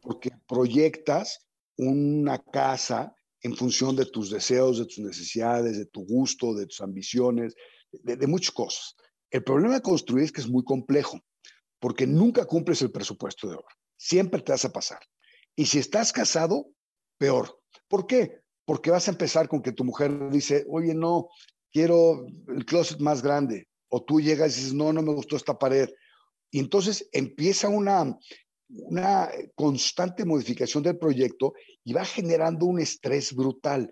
[0.00, 1.46] porque proyectas
[1.76, 6.80] una casa en función de tus deseos, de tus necesidades, de tu gusto, de tus
[6.80, 7.54] ambiciones,
[7.90, 8.94] de, muchas cosas.
[9.30, 11.20] El problema de construir es que es muy complejo,
[11.80, 13.76] porque nunca cumples el presupuesto de obra.
[13.96, 15.00] Siempre te vas a pasar.
[15.56, 16.70] Y si estás casado,
[17.18, 17.60] peor.
[17.88, 18.40] ¿Por qué?
[18.64, 21.28] Porque vas a empezar con que tu mujer dice, oye, no,
[21.72, 23.68] quiero el closet más grande.
[23.88, 25.88] O tú llegas y dices, no, no me gustó esta pared.
[26.52, 28.16] Y entonces empieza una,
[28.68, 33.90] una constante modificación del proyecto y va generando un estrés brutal.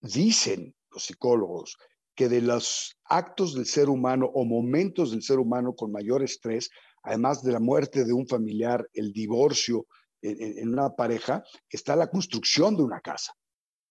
[0.00, 1.76] Dicen los psicólogos
[2.14, 6.70] que de los actos del ser humano o momentos del ser humano con mayor estrés,
[7.02, 9.86] además de la muerte de un familiar, el divorcio
[10.22, 13.32] en, una pareja, está la construcción de una casa.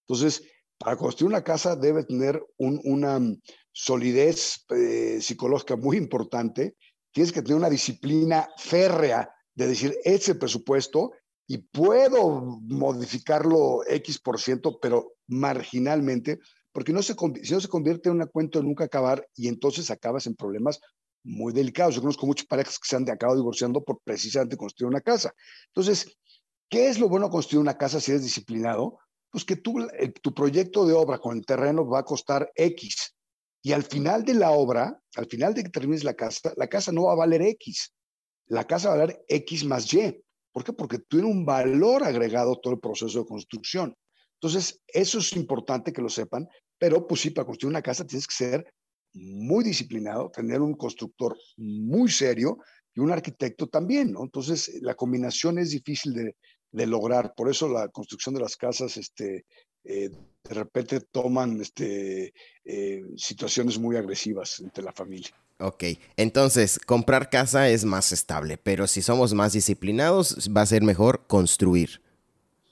[0.08, 0.44] Entonces,
[0.78, 3.20] para construir una casa debe tener una
[3.72, 6.76] solidez eh, psicológica muy importante.
[7.14, 11.12] Tienes que tener una disciplina férrea de decir, es el presupuesto
[11.48, 16.40] y puedo modificarlo X por ciento, pero marginalmente,
[16.72, 19.92] porque no se, si no se convierte en una cuenta de nunca acabar y entonces
[19.92, 20.80] acabas en problemas
[21.24, 21.96] muy delicados.
[21.96, 25.34] Yo conozco muchas parejas que se han acabado divorciando por precisamente construir una casa.
[25.68, 26.18] Entonces,
[26.70, 28.98] ¿qué es lo bueno construir una casa si eres disciplinado?
[29.30, 29.88] Pues que tú,
[30.22, 33.16] tu proyecto de obra con el terreno va a costar X.
[33.66, 36.92] Y al final de la obra, al final de que termines la casa, la casa
[36.92, 37.94] no va a valer X.
[38.48, 40.22] La casa va a valer X más Y.
[40.52, 40.74] ¿Por qué?
[40.74, 43.96] Porque tiene un valor agregado todo el proceso de construcción.
[44.34, 46.46] Entonces, eso es importante que lo sepan,
[46.78, 48.74] pero pues sí, para construir una casa tienes que ser
[49.14, 52.58] muy disciplinado, tener un constructor muy serio
[52.94, 54.24] y un arquitecto también, ¿no?
[54.24, 56.36] Entonces, la combinación es difícil de,
[56.86, 57.34] lograr.
[57.36, 59.46] Por eso la construcción de las casas, este,
[59.84, 60.10] eh,
[60.44, 62.34] de repente toman este,
[62.66, 65.32] eh, situaciones muy agresivas entre la familia.
[65.60, 65.84] Ok,
[66.18, 71.26] entonces comprar casa es más estable, pero si somos más disciplinados, va a ser mejor
[71.28, 72.02] construir.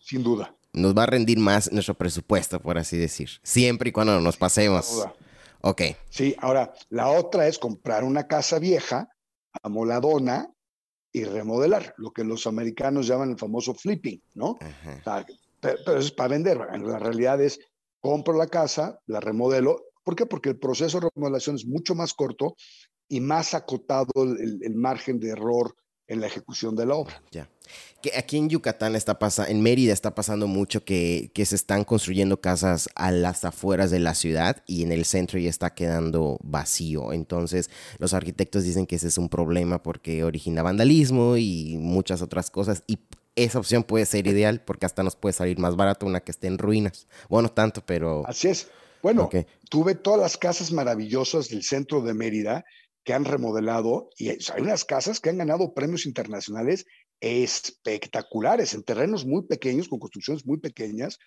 [0.02, 4.20] Sin duda nos va a rendir más nuestro presupuesto, por así decir, siempre y cuando
[4.22, 5.06] nos pasemos.
[5.62, 5.82] Ok.
[6.10, 9.10] Sí, ahora, la otra es comprar una casa vieja,
[9.62, 10.50] amoladona,
[11.14, 14.58] y remodelar, lo que los americanos llaman el famoso flipping, ¿no?
[15.62, 16.60] Pero, eso es para vender.
[16.74, 17.60] En la realidad es,
[18.02, 19.78] compro la casa, la remodelo.
[20.04, 20.26] ¿Por qué?
[20.26, 22.56] Porque el proceso de remodelación es mucho más corto
[23.08, 25.76] y más acotado el margen de error
[26.12, 27.24] en la ejecución de la obra.
[27.32, 27.50] Ya.
[28.02, 31.86] Que aquí en Yucatán está pasando, en Mérida está pasando mucho que, que, se están
[31.86, 36.38] construyendo casas a las afueras de la ciudad y en el centro ya está quedando
[36.44, 37.14] vacío.
[37.14, 42.52] Entonces los arquitectos dicen que ese es un problema porque origina vandalismo y muchas otras
[42.52, 42.84] cosas
[43.36, 46.48] esa opción puede ser ideal porque hasta nos puede salir más barato una que esté
[46.48, 47.08] en ruinas.
[47.30, 48.24] Bueno, tanto, pero...
[48.28, 48.70] Así es.
[49.02, 49.30] Bueno,
[49.70, 52.64] tuve todas las casas maravillosas del centro de Mérida
[53.04, 56.86] que han remodelado y hay unas casas que han ganado premios internacionales
[57.20, 61.20] espectaculares en terrenos muy pequeños, con construcciones muy pequeñas,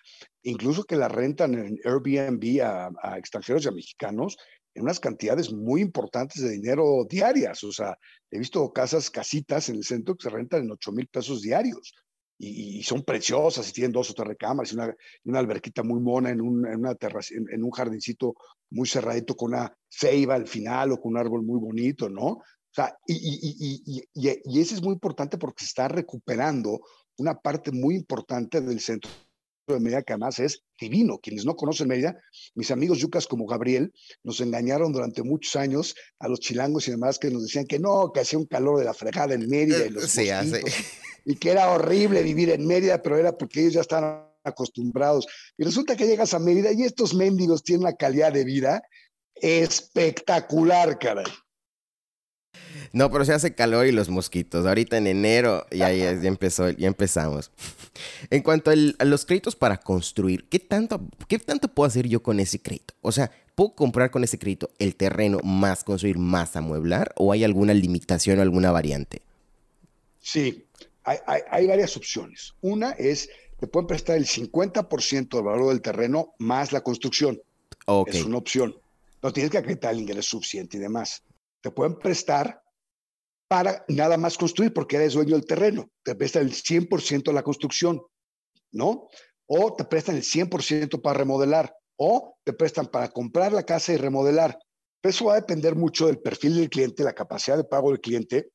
[0.43, 4.37] incluso que la rentan en Airbnb a, extranjeros y a mexicanos
[4.75, 7.63] en unas cantidades muy importantes de dinero diarias.
[7.63, 7.97] O sea,
[8.29, 11.95] he visto casas, casitas en el centro que se rentan en 8 mil pesos diarios
[12.37, 16.41] y, son preciosas y tienen dos o tres recámaras y una, alberquita muy mona en,
[16.41, 18.35] un, en una terraza, en, un jardincito
[18.69, 22.25] muy cerradito con una ceiba al final o con un árbol muy bonito, ¿no?
[22.25, 26.81] O sea, y, y, y, eso es muy importante porque se está recuperando
[27.17, 29.09] una parte muy importante del centro
[29.73, 31.19] de Mérida que además es divino.
[31.19, 32.19] Quienes no conocen Mérida,
[32.53, 37.17] mis amigos yucas como Gabriel nos engañaron durante muchos años a los chilangos y demás
[37.17, 39.89] que nos decían que no, que hacía un calor de la fregada en Mérida y
[39.89, 40.29] los sí,
[41.25, 45.25] y que era horrible vivir en Mérida, pero era porque ellos ya están acostumbrados.
[45.57, 48.83] Y resulta que llegas a Mérida y estos mendigos tienen una calidad de vida
[49.35, 51.25] espectacular, caray.
[52.95, 54.65] No, pero se hace calor y los mosquitos.
[54.65, 57.51] Ahorita en enero ya, ya, empezó, ya empezamos.
[58.29, 62.39] En cuanto a los créditos para construir, ¿qué tanto, ¿qué tanto puedo hacer yo con
[62.39, 62.93] ese crédito?
[63.01, 67.43] O sea, ¿puedo comprar con ese crédito el terreno más construir más amueblar o hay
[67.43, 69.21] alguna limitación o alguna variante?
[70.21, 70.63] Sí,
[71.03, 72.53] hay, varias opciones.
[72.61, 73.29] Una es,
[73.59, 77.41] te pueden prestar el 50% del valor del terreno más la construcción.
[78.07, 78.73] Es una opción.
[79.21, 81.23] No tienes que acreditar el ingreso suficiente y demás.
[81.59, 82.63] Te pueden prestar
[83.47, 85.89] para nada más construir porque eres dueño del terreno.
[86.03, 88.01] Te prestan el 100% de la construcción,
[88.71, 89.07] ¿no?
[89.47, 91.75] O te prestan el 100% para remodelar.
[91.97, 94.59] O te prestan para comprar la casa y remodelar.
[95.01, 98.49] eso va a depender mucho del perfil del cliente, la capacidad de pago del cliente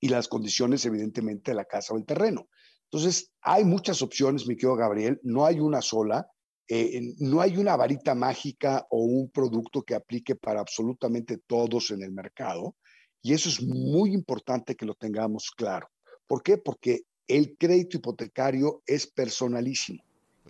[0.00, 2.48] y las condiciones, evidentemente, de la casa o el terreno.
[2.90, 6.26] Entonces, hay muchas opciones, mi querido Gabriel, no hay una sola,
[6.66, 12.02] eh, no hay una varita mágica o un producto que aplique para absolutamente todos en
[12.02, 12.76] el mercado.
[13.22, 15.88] Y eso es muy importante que lo tengamos claro.
[16.26, 16.56] ¿Por qué?
[16.58, 20.02] Porque el crédito hipotecario es personalísimo.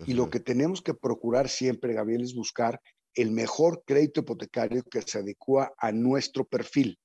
[0.07, 2.81] Y lo que tenemos que procurar siempre, Gabriel, es buscar
[3.13, 6.97] el mejor crédito hipotecario que se adecua a nuestro perfil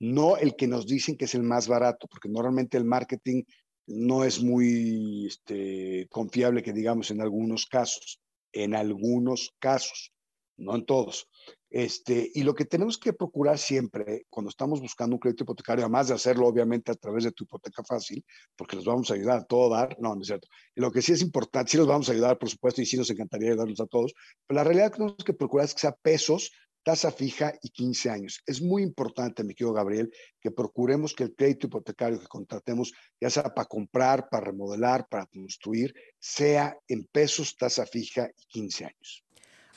[0.00, 3.44] no el que nos dicen que es el más barato, porque normalmente el marketing
[3.86, 8.18] no es muy este, confiable, que digamos, en algunos casos,
[8.52, 10.12] en algunos casos.
[10.60, 11.28] No en todos.
[11.70, 16.08] Este, y lo que tenemos que procurar siempre cuando estamos buscando un crédito hipotecario, además
[16.08, 18.24] de hacerlo obviamente a través de tu hipoteca fácil,
[18.56, 20.48] porque los vamos a ayudar a todo dar, no, no es cierto.
[20.74, 23.10] Lo que sí es importante, sí los vamos a ayudar, por supuesto, y sí nos
[23.10, 24.14] encantaría ayudarlos a todos,
[24.46, 26.50] pero la realidad que tenemos que procurar es que sea pesos,
[26.82, 28.42] tasa fija y 15 años.
[28.46, 33.30] Es muy importante, mi querido Gabriel, que procuremos que el crédito hipotecario que contratemos, ya
[33.30, 39.24] sea para comprar, para remodelar, para construir, sea en pesos, tasa fija y 15 años.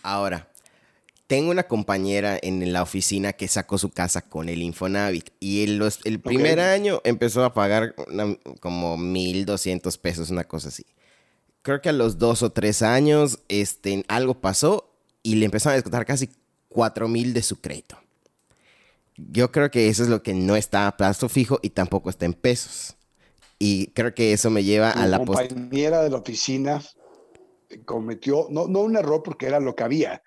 [0.01, 0.51] Ahora,
[1.33, 5.81] tengo una compañera en la oficina que sacó su casa con el Infonavit y el,
[6.03, 7.95] el primer año empezó a pagar
[8.59, 10.85] como 1.200 pesos, una cosa así.
[11.63, 14.91] Creo que a los dos o tres años este, algo pasó
[15.23, 16.29] y le empezaron a descontar casi
[16.69, 17.97] 4.000 de su crédito.
[19.17, 22.27] Yo creo que eso es lo que no está a plazo fijo y tampoco está
[22.27, 22.95] en pesos.
[23.57, 26.79] Y creo que eso me lleva a la compañera de la oficina
[27.85, 30.21] cometió, no, no un error porque era lo que había,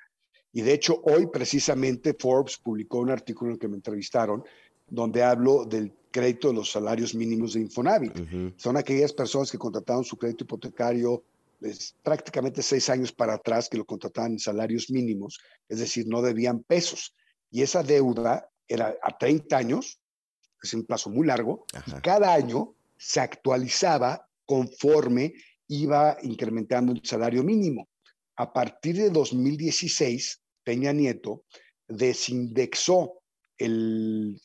[0.56, 4.42] y de hecho, hoy precisamente Forbes publicó un artículo en el que me entrevistaron
[4.86, 8.14] donde hablo del crédito de los salarios mínimos de Infonavit.
[8.56, 11.22] Son aquellas personas que contrataron su crédito hipotecario
[11.60, 15.38] pues, prácticamente seis años para atrás que lo contrataban en salarios mínimos,
[15.68, 17.14] es decir, no debían pesos.
[17.50, 20.00] Y esa deuda era a 30 años,
[20.62, 25.34] es un plazo muy largo, y cada año se actualizaba conforme
[25.68, 27.90] iba incrementando el salario mínimo.
[28.36, 31.44] A partir de 2016, Peña Nieto
[31.86, 33.22] desindexó
[33.56, 34.36] el,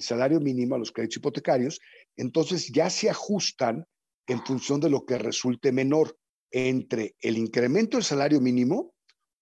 [0.00, 1.80] salario mínimo a los créditos hipotecarios,
[2.16, 3.84] entonces ya se ajustan
[4.28, 6.16] en función de lo que resulte menor
[6.52, 8.94] entre el incremento del salario mínimo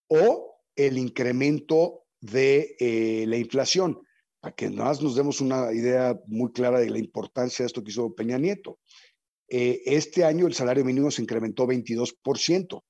[0.09, 4.01] o el incremento de eh, la inflación,
[4.41, 7.85] para que nada más nos demos una idea muy clara de la importancia de esto
[7.85, 8.79] que hizo Peña Nieto.
[9.47, 12.83] Eh, este año el salario mínimo se incrementó 22%.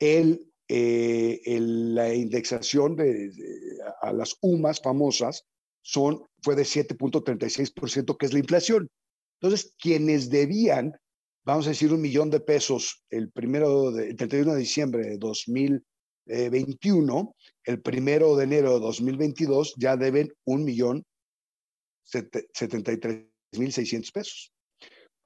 [0.00, 3.30] El eh, la indexación de,
[4.00, 5.44] a las UMAS famosas
[5.82, 8.88] son, fue de 7.36%, que es la inflación.
[9.40, 10.98] Entonces, quienes debían,
[11.44, 15.18] vamos a decir, un millón de pesos el, primero de, el 31 de diciembre de
[15.18, 21.04] 2021, el primero de enero de 2022 ya deben un millón
[22.04, 23.26] 73
[23.58, 24.52] mil 600 pesos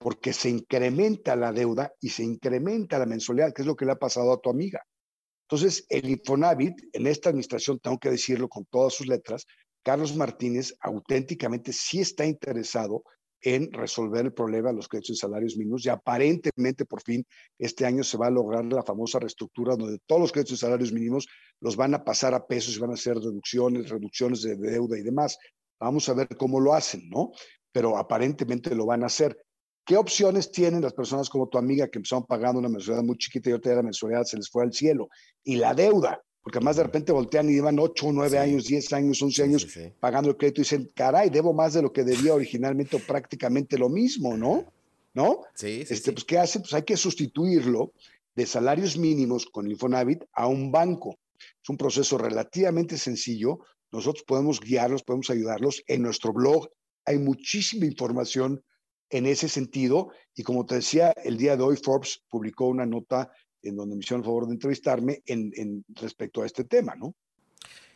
[0.01, 3.93] porque se incrementa la deuda y se incrementa la mensualidad, que es lo que le
[3.93, 4.83] ha pasado a tu amiga.
[5.51, 9.47] Entonces, el Infonavit, en esta administración, tengo que decirlo con todas sus letras,
[9.83, 13.03] Carlos Martínez auténticamente sí está interesado
[13.41, 17.25] en resolver el problema de los créditos y salarios mínimos y aparentemente por fin
[17.59, 20.93] este año se va a lograr la famosa reestructura donde todos los créditos y salarios
[20.93, 21.27] mínimos
[21.61, 25.03] los van a pasar a pesos y van a hacer reducciones, reducciones de deuda y
[25.03, 25.37] demás.
[25.81, 27.33] Vamos a ver cómo lo hacen, ¿no?
[27.73, 29.37] Pero aparentemente lo van a hacer.
[29.85, 33.49] ¿Qué opciones tienen las personas como tu amiga que empezaron pagando una mensualidad muy chiquita
[33.49, 35.09] y ahorita la mensualidad se les fue al cielo?
[35.43, 39.21] Y la deuda, porque además de repente voltean y llevan 8, 9 años, 10 años,
[39.21, 39.67] 11 años
[39.99, 43.79] pagando el crédito y dicen, caray, debo más de lo que debía originalmente o prácticamente
[43.79, 44.65] lo mismo, ¿no?
[45.13, 45.41] ¿No?
[45.55, 46.61] Sí, sí, este, Pues, ¿qué hace?
[46.61, 47.93] Pues hay que sustituirlo
[48.35, 51.19] de salarios mínimos con Infonavit a un banco.
[51.63, 53.59] Es un proceso relativamente sencillo.
[53.91, 55.83] Nosotros podemos guiarlos, podemos ayudarlos.
[55.89, 56.69] En nuestro blog
[57.05, 58.63] hay muchísima información
[59.11, 60.11] en ese sentido.
[60.35, 63.31] Y como te decía, el día de hoy Forbes publicó una nota
[63.63, 67.15] en donde me hicieron el favor de entrevistarme en, respecto a este tema, ¿no?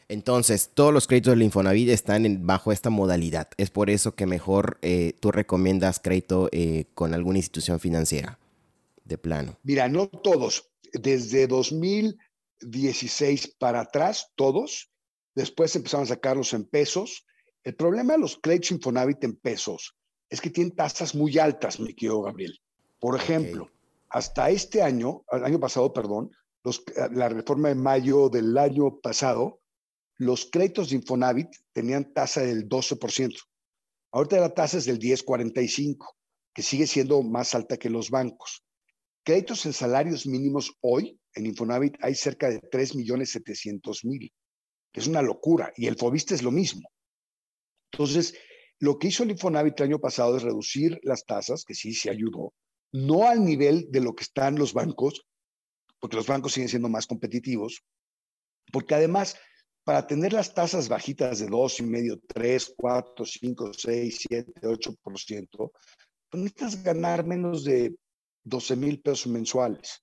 [0.06, 3.48] Entonces, todos los créditos del Infonavit están bajo esta modalidad.
[3.56, 8.38] Es por eso que mejor eh, tú recomiendas crédito eh, con alguna institución financiera,
[9.06, 9.56] de plano.
[9.62, 10.68] Mira, no todos.
[10.92, 14.90] Desde 2016 para atrás, todos.
[15.34, 17.24] Después empezaron a sacarlos en pesos.
[17.62, 19.94] El problema de los créditos Infonavit en pesos
[20.28, 22.58] es que tienen tasas muy altas, mi querido Gabriel.
[22.98, 23.70] Por ejemplo,
[24.08, 26.30] hasta este año, el año pasado, perdón,
[27.12, 29.60] la reforma de mayo del año pasado,
[30.16, 33.36] los créditos de Infonavit tenían tasa del 12%.
[34.12, 35.96] Ahorita la tasa es del 10,45,
[36.54, 38.64] que sigue siendo más alta que los bancos.
[39.24, 44.32] Créditos en salarios mínimos hoy en Infonavit hay cerca de 3.700.000,
[44.92, 46.88] que es una locura, y el FOBISTE es lo mismo.
[47.90, 48.34] Entonces,
[48.84, 52.10] lo que hizo el Infonavit el año pasado es reducir las tasas, que sí se
[52.10, 52.52] ayudó,
[52.92, 55.24] no al nivel de lo que están los bancos,
[55.98, 57.82] porque los bancos siguen siendo más competitivos,
[58.70, 59.36] porque además,
[59.84, 65.70] para tener las tasas bajitas de 2,5, 3, 4, 5, 6, 7, 8%,
[66.28, 67.96] pues necesitas ganar menos de
[68.44, 70.02] 12 mil pesos mensuales.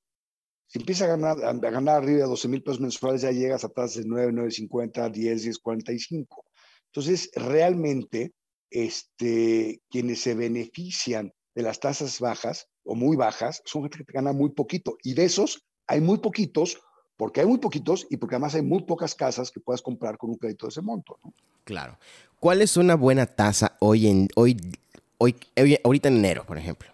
[0.66, 3.70] Si empiezas a ganar, a ganar arriba de 12 mil pesos mensuales, ya llegas a
[3.70, 6.46] tasas de 9, 9,50, 10, 10, 45.
[6.88, 8.34] Entonces, realmente,
[8.72, 14.32] este, quienes se benefician de las tasas bajas o muy bajas son gente que gana
[14.32, 14.98] muy poquito.
[15.04, 16.80] Y de esos hay muy poquitos
[17.18, 20.32] porque hay muy poquitos y porque además hay muy pocas casas que puedas comprar con
[20.32, 21.20] un crédito de ese monto.
[21.66, 22.00] Claro.
[22.40, 24.58] ¿Cuál es una buena tasa hoy en hoy,
[25.20, 25.36] hoy,
[25.84, 26.90] ahorita en enero, por ejemplo?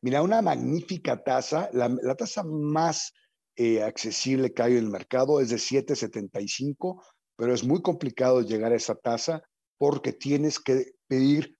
[0.00, 3.12] Mira, una magnífica tasa, la, tasa más
[3.56, 7.02] eh, accesible que hay en el mercado es de 7.75,
[7.36, 9.42] pero es muy complicado llegar a esa tasa
[9.82, 11.58] porque tienes que pedir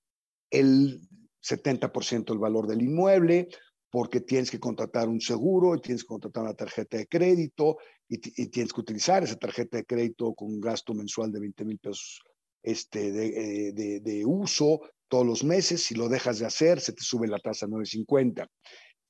[0.49, 1.01] el
[1.43, 3.49] 70% del valor del inmueble,
[3.91, 8.19] porque tienes que contratar un seguro, y tienes que contratar una tarjeta de crédito y,
[8.19, 12.23] tienes que utilizar esa tarjeta de crédito con un gasto mensual de 20 mil pesos
[12.63, 15.83] este, eh, de, de, uso todos los meses.
[15.83, 18.47] Si lo dejas de hacer, se te sube la tasa a 9.50.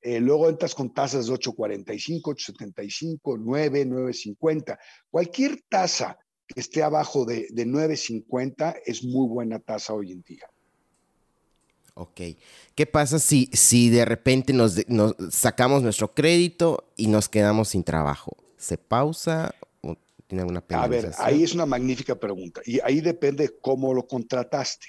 [0.01, 4.75] Eh, luego entras con tasas de 8.45, 8.75, 9, 9.50.
[5.11, 6.17] Cualquier tasa
[6.53, 10.47] que esté abajo de, de 9.50 es muy buena tasa hoy en día.
[11.95, 12.21] Ok.
[12.75, 14.83] ¿Qué pasa si, si de repente nos,
[15.29, 18.37] sacamos nuestro crédito y nos quedamos sin trabajo?
[18.57, 19.95] ¿Se pausa o
[20.27, 21.13] tiene alguna penalización?
[21.13, 22.61] A ver, ahí es una magnífica pregunta.
[22.65, 24.87] Y ahí depende cómo lo contrataste.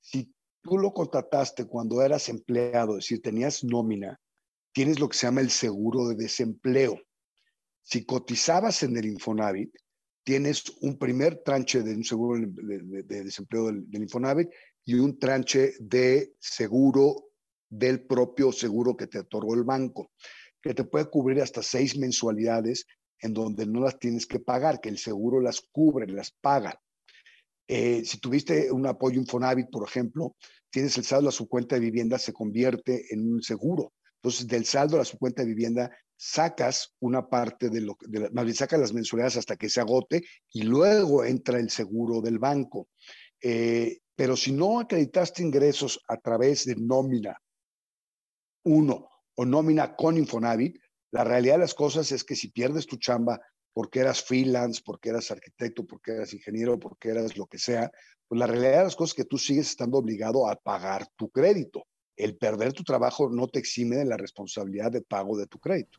[0.00, 4.20] Si tú lo contrataste cuando eras empleado, es decir, tenías nómina,
[4.72, 7.00] tienes lo que se llama el seguro de desempleo.
[7.82, 9.74] Si cotizabas en el Infonavit,
[10.24, 14.48] tienes un primer tranche de un seguro de, desempleo del, del Infonavit
[14.84, 17.30] y un tranche de seguro
[17.68, 20.10] del propio seguro que te otorgó el banco,
[20.60, 22.86] que te puede cubrir hasta seis mensualidades
[23.20, 26.78] en donde no las tienes que pagar, que el seguro las cubre, las paga.
[27.68, 30.36] Eh, si tuviste un apoyo Infonavit, por ejemplo,
[30.68, 33.92] tienes el saldo a su cuenta de vivienda, se convierte en un seguro.
[34.16, 35.90] Entonces, del saldo a su cuenta de vivienda,
[36.24, 40.22] sacas una parte de lo que, más bien sacas las mensualidades hasta que se agote
[40.52, 42.86] y luego entra el seguro del banco.
[43.40, 47.36] Eh, pero si no acreditaste ingresos a través de nómina
[48.62, 50.78] uno o nómina con Infonavit,
[51.10, 53.40] la realidad de las cosas es que si pierdes tu chamba
[53.72, 57.90] porque eras freelance, porque eras arquitecto, porque eras ingeniero, porque eras lo que sea,
[58.28, 61.30] pues la realidad de las cosas es que tú sigues estando obligado a pagar tu
[61.30, 61.82] crédito.
[62.14, 65.98] El perder tu trabajo no te exime de la responsabilidad de pago de tu crédito.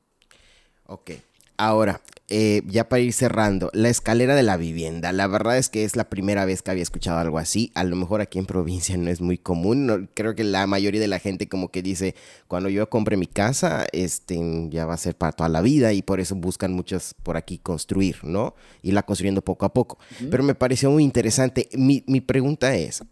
[0.88, 1.12] Ok.
[1.58, 5.12] Ahora, eh, ya para ir cerrando, la escalera de la vivienda.
[5.12, 7.72] La verdad es que es la primera vez que había escuchado algo así.
[7.76, 10.10] A lo mejor aquí en provincia no es muy común.
[10.16, 12.16] creo que la mayoría de la gente como que dice,
[12.48, 16.02] cuando yo compre mi casa, este, ya va a ser para toda la vida y
[16.02, 18.56] por eso buscan muchos por aquí construir, ¿no?
[18.82, 20.00] Y la construyendo poco a poco.
[20.32, 21.70] Pero me pareció muy interesante.
[21.74, 23.04] Mi, mi pregunta es,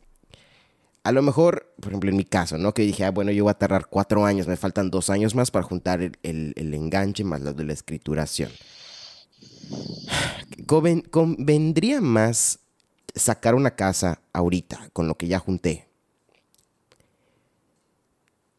[1.04, 2.74] a lo mejor, por ejemplo, en mi caso, ¿no?
[2.74, 5.50] Que dije, ah, bueno, yo voy a tardar cuatro años, me faltan dos años más
[5.50, 6.14] para juntar el,
[6.56, 8.52] enganche más lo de la escrituración.
[10.68, 12.60] ¿Convendría más
[13.16, 15.88] sacar una casa ahorita con lo que ya junté?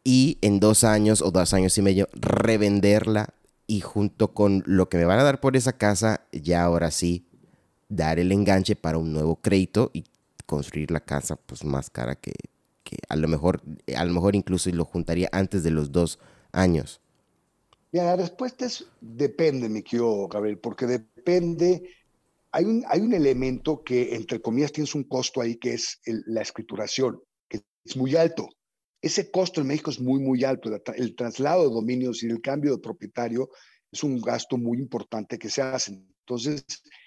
[0.05, 3.35] Y en dos años o dos años y medio revenderla
[3.69, 7.25] y junto con lo que me van a dar por esa casa, ya ahora sí
[7.89, 10.05] dar el enganche para un nuevo crédito y
[10.53, 12.35] construir la casa pues más cara que,
[13.09, 13.63] a lo mejor,
[13.97, 16.19] a lo mejor incluso lo juntaría antes de los dos
[16.53, 17.01] años.
[17.91, 21.89] Bien, la respuesta es depende, mi querido Gabriel, porque depende,
[22.51, 26.43] hay un, hay un elemento que entre comillas tienes un costo ahí que es la
[26.43, 28.51] escrituración, que es muy alto.
[29.01, 30.71] Ese costo en México es muy, muy alto.
[30.95, 33.49] El traslado de dominios y el cambio de propietario
[33.91, 35.93] es un gasto muy importante que se hace.
[35.93, 37.02] Entonces, eh, eh,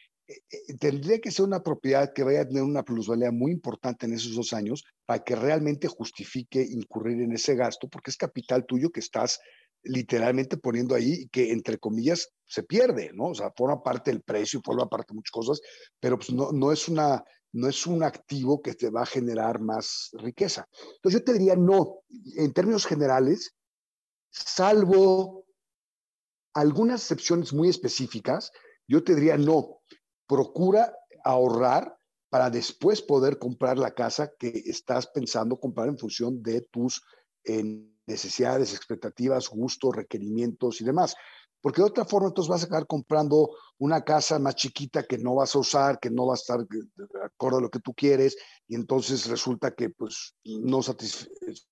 [0.79, 4.35] tendría que ser una propiedad que vaya a tener una plusvalía muy importante en esos
[4.35, 8.99] dos años para que realmente justifique incurrir en ese gasto, porque es capital tuyo que
[8.99, 9.39] estás
[9.83, 13.25] literalmente poniendo ahí y que, entre comillas, se pierde, ¿no?
[13.25, 15.61] O sea, forma parte del precio, forma parte de muchas cosas,
[15.99, 17.23] pero pues no, no, es una,
[17.53, 20.67] no es un activo que te va a generar más riqueza.
[20.95, 21.99] Entonces yo te diría no,
[22.35, 23.55] en términos generales,
[24.31, 25.45] salvo
[26.55, 28.51] algunas excepciones muy específicas,
[28.87, 29.81] yo te diría no
[30.27, 31.97] procura ahorrar
[32.29, 37.01] para después poder comprar la casa que estás pensando comprar en función de tus
[37.45, 37.63] eh,
[38.05, 41.15] necesidades, expectativas, gustos, requerimientos y demás.
[41.61, 43.49] Porque de otra forma, entonces vas a acabar comprando
[43.79, 47.23] una casa más chiquita que no vas a usar, que no va a estar de
[47.23, 51.65] acuerdo a lo que tú quieres, y entonces resulta que pues no satisfizo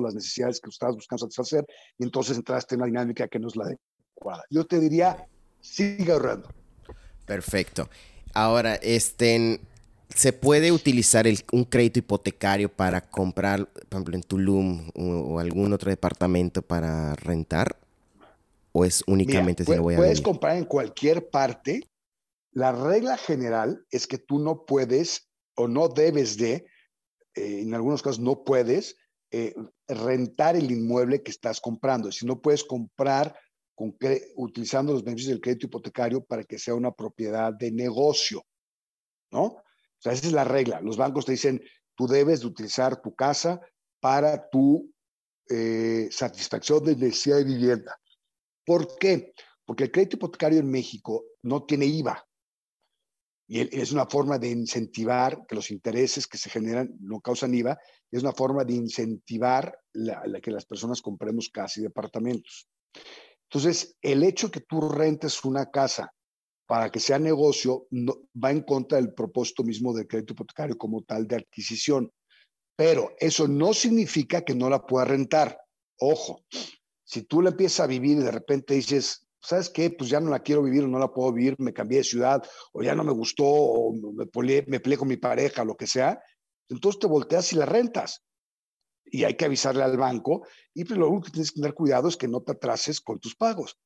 [0.00, 1.66] las necesidades que estás buscando satisfacer,
[1.98, 4.44] y entonces entraste en una dinámica que no es la adecuada.
[4.48, 5.26] Yo te diría,
[5.60, 6.48] sigue ahorrando.
[7.28, 7.88] Perfecto.
[8.32, 9.60] Ahora, este,
[10.08, 15.90] ¿se puede utilizar un crédito hipotecario para comprar, por ejemplo, en Tulum o, algún otro
[15.90, 17.76] departamento para rentar?
[18.72, 21.86] ¿O es únicamente si lo voy a Puedes comprar en cualquier parte.
[22.52, 26.66] La regla general es que tú no puedes o no debes de,
[27.34, 28.96] eh, en algunos casos no puedes,
[29.30, 29.54] eh,
[29.86, 32.10] rentar el inmueble que estás comprando.
[32.10, 33.36] Si no puedes comprar
[34.36, 38.44] utilizando los beneficios del crédito hipotecario para que sea una propiedad de negocio,
[39.30, 39.42] ¿no?
[39.44, 40.80] O sea, esa es la regla.
[40.80, 41.62] Los bancos te dicen,
[41.94, 43.60] tú debes de utilizar tu casa
[44.00, 44.92] para tu
[45.48, 47.98] eh, satisfacción de necesidad de vivienda.
[48.64, 49.32] ¿Por qué?
[49.64, 52.24] Porque el crédito hipotecario en México no tiene IVA.
[53.50, 57.78] Y es una forma de incentivar que los intereses que se generan no causan IVA,
[58.10, 62.68] es una forma de incentivar la, que las personas compremos casas y departamentos.
[63.50, 66.12] Entonces, el hecho que tú rentes una casa
[66.66, 71.26] para que sea negocio va en contra del propósito mismo del crédito hipotecario como tal
[71.26, 72.12] de adquisición.
[72.76, 75.58] Pero eso no significa que no la puedas rentar.
[75.98, 76.44] Ojo,
[77.04, 79.90] si tú la empiezas a vivir y de repente dices, ¿sabes qué?
[79.90, 82.42] Pues ya no la quiero vivir o no la puedo vivir, me cambié de ciudad
[82.72, 85.86] o ya no me gustó o me peleé, me peleé con mi pareja, lo que
[85.86, 86.20] sea,
[86.68, 88.22] entonces te volteas y la rentas.
[89.10, 92.08] Y hay que avisarle al banco y pues lo único que tienes que tener cuidado
[92.08, 93.78] es que no te atrases con tus pagos.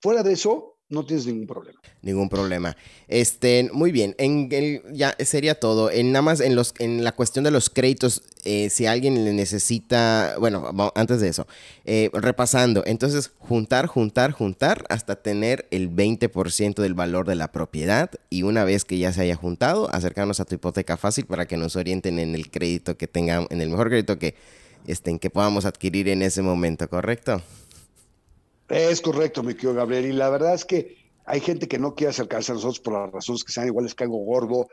[0.00, 1.80] Fuera de eso, no tienes ningún problema.
[2.02, 2.76] Ningún problema.
[3.08, 4.14] Este, muy bien.
[4.18, 5.90] En el, ya sería todo.
[5.90, 9.32] En nada más en los, en la cuestión de los créditos, eh, si alguien le
[9.32, 11.46] necesita, bueno, antes de eso,
[11.86, 18.10] eh, repasando, entonces juntar, juntar, juntar hasta tener el 20% del valor de la propiedad
[18.28, 21.56] y una vez que ya se haya juntado, acercarnos a tu hipoteca fácil para que
[21.56, 24.34] nos orienten en el crédito que tengan, en el mejor crédito que,
[24.86, 27.42] este, que podamos adquirir en ese momento, ¿correcto?
[28.68, 30.06] Es correcto, mi querido Gabriel.
[30.06, 33.12] Y la verdad es que hay gente que no quiere acercarse a nosotros por las
[33.12, 34.68] razones que sean, igual les caigo gordo.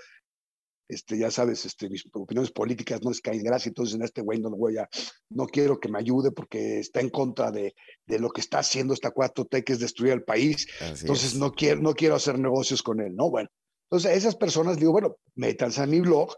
[0.88, 4.39] Este, ya sabes, este, mis opiniones políticas no les caen gracia, entonces en este güey
[4.39, 4.89] no voy a,
[5.30, 7.74] no quiero que me ayude porque está en contra de,
[8.05, 10.68] de lo que está haciendo esta 4T, que es destruir el país.
[10.82, 13.30] entonces no quiero, no quiero hacer negocios con él, ¿no?
[13.30, 13.47] Bueno,
[13.89, 16.36] entonces a esas personas digo, bueno, métanse a mi blog,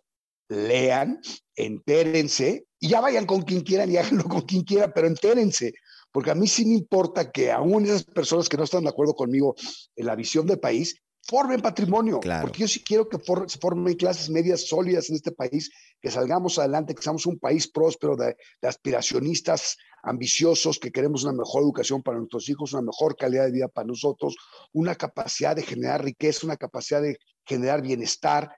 [0.49, 1.19] lean,
[1.55, 5.73] entérense y ya vayan con quien quieran y háganlo con quien quieran, pero entérense,
[6.11, 9.15] porque a mí sí me importa que aún esas personas que no están de acuerdo
[9.15, 9.55] conmigo
[9.95, 13.17] en la visión del país formen patrimonio, porque yo sí quiero que
[13.47, 15.71] se formen clases medias sólidas en este país,
[16.01, 21.63] que salgamos adelante, que seamos un país próspero de, aspiracionistas ambiciosos, que queremos una mejor
[21.63, 24.35] educación para nuestros hijos, una mejor calidad de vida para nosotros,
[24.73, 28.57] una capacidad de generar riqueza, una capacidad de generar bienestar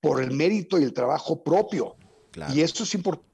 [0.00, 1.96] por el mérito y el trabajo propio.
[2.54, 3.29] Y esto es importante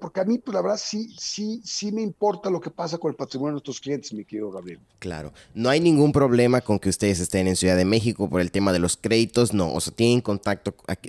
[0.00, 3.10] porque a mí, pues la verdad, sí, sí, sí me importa lo que pasa con
[3.10, 4.80] el patrimonio de nuestros clientes, mi querido Gabriel.
[4.98, 5.32] Claro.
[5.54, 8.72] No hay ningún problema con que ustedes estén en Ciudad de México por el tema
[8.72, 9.72] de los créditos, no.
[9.72, 10.74] O sea, tienen contacto.
[10.86, 11.08] Aquí,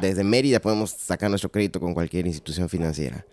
[0.00, 3.24] desde Mérida podemos sacar nuestro crédito con cualquier institución financiera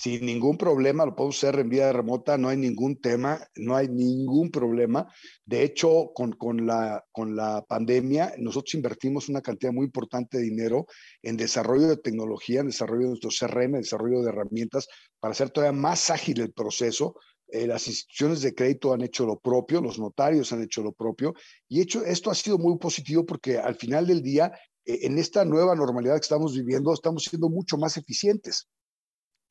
[0.00, 3.88] sin ningún problema, lo podemos hacer en vía remota, no hay ningún tema, no hay
[3.88, 5.12] ningún problema.
[5.44, 10.44] De hecho, con, con, la, con la pandemia, nosotros invertimos una cantidad muy importante de
[10.44, 10.86] dinero
[11.20, 14.86] en desarrollo de tecnología, en desarrollo de nuestro CRM, desarrollo de herramientas
[15.18, 17.16] para hacer todavía más ágil el proceso.
[17.48, 21.34] Eh, las instituciones de crédito han hecho lo propio, los notarios han hecho lo propio,
[21.66, 24.52] y hecho, esto ha sido muy positivo porque al final del día,
[24.84, 28.68] eh, en esta nueva normalidad que estamos viviendo, estamos siendo mucho más eficientes.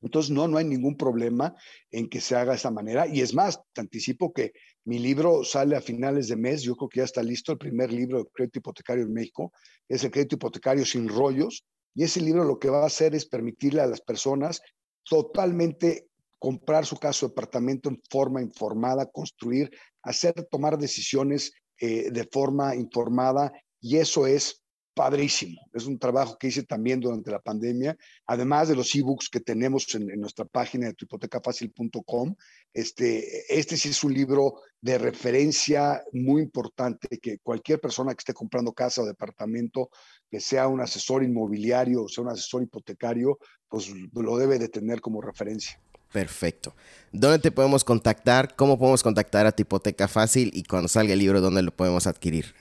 [0.01, 1.55] Entonces, no, no hay ningún problema
[1.91, 3.07] en que se haga de esa manera.
[3.07, 4.53] Y es más, te anticipo que
[4.85, 6.61] mi libro sale a finales de mes.
[6.61, 9.51] Yo creo que ya está listo el primer libro de crédito hipotecario en México.
[9.87, 11.65] Es el crédito hipotecario sin rollos.
[11.95, 14.61] Y ese libro lo que va a hacer es permitirle a las personas
[15.03, 16.07] totalmente
[16.39, 19.71] comprar su casa o departamento en forma informada, construir,
[20.03, 23.51] hacer, tomar decisiones eh, de forma informada.
[23.81, 24.63] Y eso es
[24.97, 25.61] padrísimo.
[25.73, 27.95] Es un trabajo que hice también durante la pandemia,
[28.25, 32.35] además de los ebooks que tenemos en, nuestra página de tuhipotecafacil.com.
[32.73, 38.33] Este, este sí es un libro de referencia muy importante que cualquier persona que esté
[38.33, 39.91] comprando casa o departamento,
[40.31, 43.37] que sea un asesor inmobiliario o sea un asesor hipotecario,
[43.69, 45.79] pues lo debe de tener como referencia.
[46.11, 46.73] Perfecto.
[47.11, 48.55] ¿Dónde te podemos contactar?
[48.55, 50.49] ¿Cómo podemos contactar a tu hipoteca fácil?
[50.55, 52.55] Y cuando salga el libro, ¿dónde lo podemos adquirir?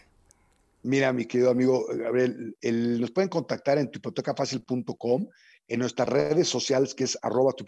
[0.87, 2.57] Mira, mi querido amigo Gabriel,
[3.01, 5.27] nos pueden contactar en tuhipotecafacil.com,
[5.67, 7.65] en nuestras redes sociales que es arroba tu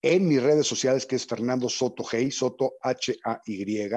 [0.00, 3.90] en mis redes sociales que es Fernando Soto Hey, Soto H-A-Y,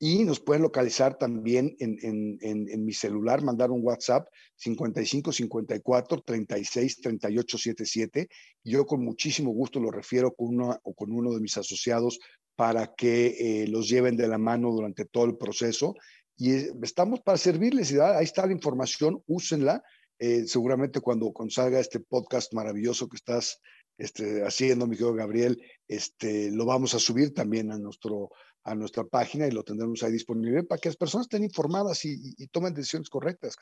[0.00, 4.26] y nos pueden localizar también en, mi celular, mandar un WhatsApp
[4.56, 8.28] 55 54 36 38 77.
[8.64, 12.18] Yo con muchísimo gusto lo refiero con uno o con uno de mis asociados
[12.56, 15.94] para que eh, los lleven de la mano durante todo el proceso
[16.38, 17.92] y estamos para servirles.
[17.98, 19.82] Ahí está la información, úsenla.
[20.20, 23.60] Eh, seguramente cuando, salga este podcast maravilloso que estás
[23.98, 28.30] este, haciendo, mi querido Gabriel, este, lo vamos a subir también a, nuestro,
[28.62, 32.34] a nuestra página y lo tendremos ahí disponible para que las personas estén informadas y,
[32.52, 33.56] tomen decisiones correctas.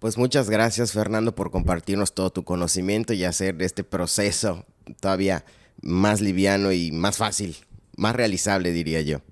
[0.00, 4.64] Pues muchas gracias, Fernando, por compartirnos todo tu conocimiento y hacer este proceso
[5.00, 5.44] todavía
[5.80, 7.56] más liviano y más fácil,
[7.96, 9.22] más realizable, diría yo.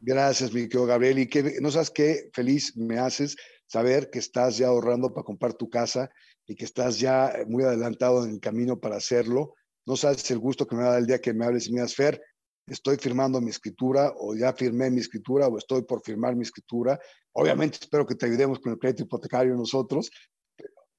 [0.00, 1.18] Gracias, mi querido Gabriel.
[1.18, 3.36] Y que no sabes qué feliz me haces
[3.66, 6.10] saber que estás ya ahorrando para comprar tu casa
[6.46, 9.54] y que estás ya muy adelantado en el camino para hacerlo.
[9.86, 11.72] No sabes el gusto que me va a dar el día que me hables y
[11.72, 12.20] me digas, Fer,
[12.66, 16.98] estoy firmando mi escritura o ya firmé mi escritura o estoy por firmar mi escritura.
[17.32, 20.10] Obviamente espero que te ayudemos con el crédito hipotecario nosotros,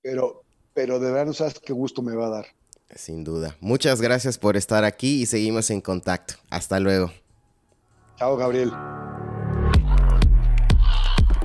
[0.02, 0.44] pero,
[0.74, 2.46] pero de verdad no sabes qué gusto me va a dar.
[2.96, 3.58] Sin duda.
[3.62, 6.36] Muchas gracias por estar aquí y seguimos en contacto.
[6.50, 7.12] Hasta luego.
[8.22, 8.72] Chao, Gabriel.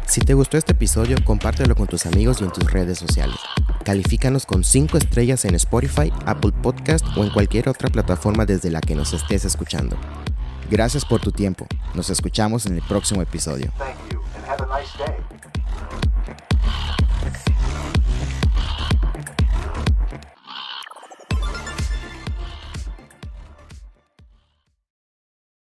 [0.06, 3.36] Si te gustó este episodio, compártelo con tus amigos y en tus redes sociales.
[3.82, 8.82] Califícanos con 5 estrellas en Spotify, Apple Podcast o en cualquier otra plataforma desde la
[8.82, 9.96] que nos estés escuchando.
[10.70, 11.66] Gracias por tu tiempo.
[11.94, 13.72] Nos escuchamos en el próximo episodio.